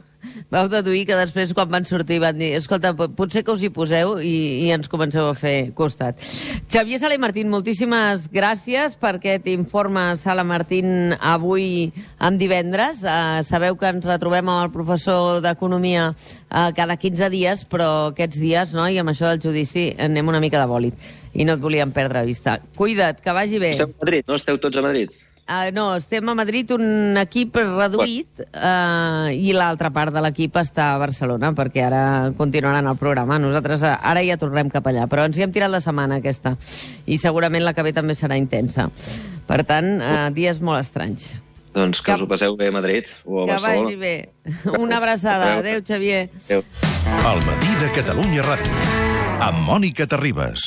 Vau 0.53 0.67
deduir 0.69 1.05
que 1.07 1.17
després, 1.17 1.53
quan 1.55 1.69
van 1.71 1.85
sortir, 1.87 2.19
van 2.21 2.37
dir 2.37 2.51
escolta, 2.57 2.93
potser 2.95 3.43
que 3.45 3.53
us 3.53 3.63
hi 3.63 3.71
poseu 3.73 4.17
i, 4.21 4.67
i 4.67 4.71
ens 4.75 4.89
comenceu 4.91 5.29
a 5.29 5.35
fer 5.37 5.71
costat. 5.77 6.21
Xavier 6.69 6.99
Sala 7.01 7.17
i 7.17 7.21
Martín, 7.21 7.49
moltíssimes 7.51 8.27
gràcies 8.33 8.97
per 8.99 9.15
aquest 9.17 9.47
informe 9.51 10.05
Sala 10.21 10.45
Martín 10.47 11.15
avui 11.17 11.89
en 12.23 12.39
divendres. 12.39 13.03
Uh, 13.03 13.41
sabeu 13.47 13.77
que 13.79 13.89
ens 13.89 14.07
retrobem 14.07 14.45
amb 14.47 14.67
el 14.67 14.73
professor 14.73 15.41
d'Economia 15.45 16.11
uh, 16.11 16.69
cada 16.77 16.97
15 16.99 17.31
dies, 17.33 17.65
però 17.69 18.11
aquests 18.11 18.41
dies, 18.41 18.75
no, 18.77 18.87
i 18.89 18.99
amb 19.07 19.15
això 19.15 19.31
del 19.31 19.39
judici, 19.39 19.87
anem 19.95 20.27
una 20.27 20.43
mica 20.43 20.59
de 20.59 20.67
bòlit 20.67 21.07
i 21.37 21.45
no 21.47 21.55
et 21.55 21.63
volíem 21.63 21.93
perdre 21.95 22.25
vista. 22.27 22.57
Cuida't, 22.75 23.21
que 23.23 23.31
vagi 23.31 23.61
bé. 23.61 23.71
Esteu 23.71 23.93
a 23.93 24.03
Madrid, 24.03 24.27
no? 24.27 24.35
Esteu 24.35 24.59
tots 24.59 24.77
a 24.77 24.83
Madrid? 24.83 25.15
Uh, 25.47 25.71
no, 25.71 25.85
estem 25.95 26.27
a 26.27 26.33
Madrid 26.35 26.73
un 26.75 27.15
equip 27.21 27.55
reduït 27.55 28.41
uh, 28.43 29.29
i 29.31 29.53
l'altra 29.55 29.93
part 29.95 30.11
de 30.11 30.19
l'equip 30.25 30.57
està 30.59 30.89
a 30.91 30.97
Barcelona 30.99 31.53
perquè 31.55 31.85
ara 31.87 32.01
continuaran 32.35 32.89
el 32.91 32.99
programa. 32.99 33.39
Nosaltres 33.39 33.85
uh, 33.87 33.95
ara 33.95 34.25
ja 34.27 34.35
tornem 34.41 34.67
cap 34.73 34.91
allà, 34.91 35.07
però 35.07 35.23
ens 35.29 35.39
hi 35.39 35.47
hem 35.47 35.55
tirat 35.55 35.71
la 35.71 35.79
setmana 35.79 36.19
aquesta 36.19 36.57
i 37.07 37.15
segurament 37.21 37.63
la 37.63 37.71
que 37.77 37.87
ve 37.87 37.95
també 37.95 38.17
serà 38.19 38.35
intensa. 38.35 38.89
Per 39.47 39.63
tant, 39.63 39.93
uh, 40.01 40.27
dies 40.35 40.59
molt 40.59 40.83
estranys. 40.83 41.37
Doncs 41.77 42.01
que, 42.01 42.11
que 42.11 42.17
us 42.17 42.25
ho 42.25 42.27
passeu 42.27 42.59
bé 42.59 42.67
a 42.67 42.75
Madrid 42.75 43.07
o 43.23 43.45
a 43.45 43.47
que 43.47 43.53
Barcelona. 43.53 43.77
Que 43.77 43.83
vagi 43.85 43.95
bé. 44.03 44.79
Una 44.83 44.99
abraçada. 44.99 45.53
Adéu, 45.61 45.79
Xavier. 45.79 46.25
Adéu. 46.49 46.65
El 47.23 47.45
matí 47.47 47.77
de 47.79 47.93
Catalunya 47.95 48.43
Ràdio 48.43 49.06
amb 49.39 49.59
Mònica 49.67 50.07
Terribas. 50.09 50.55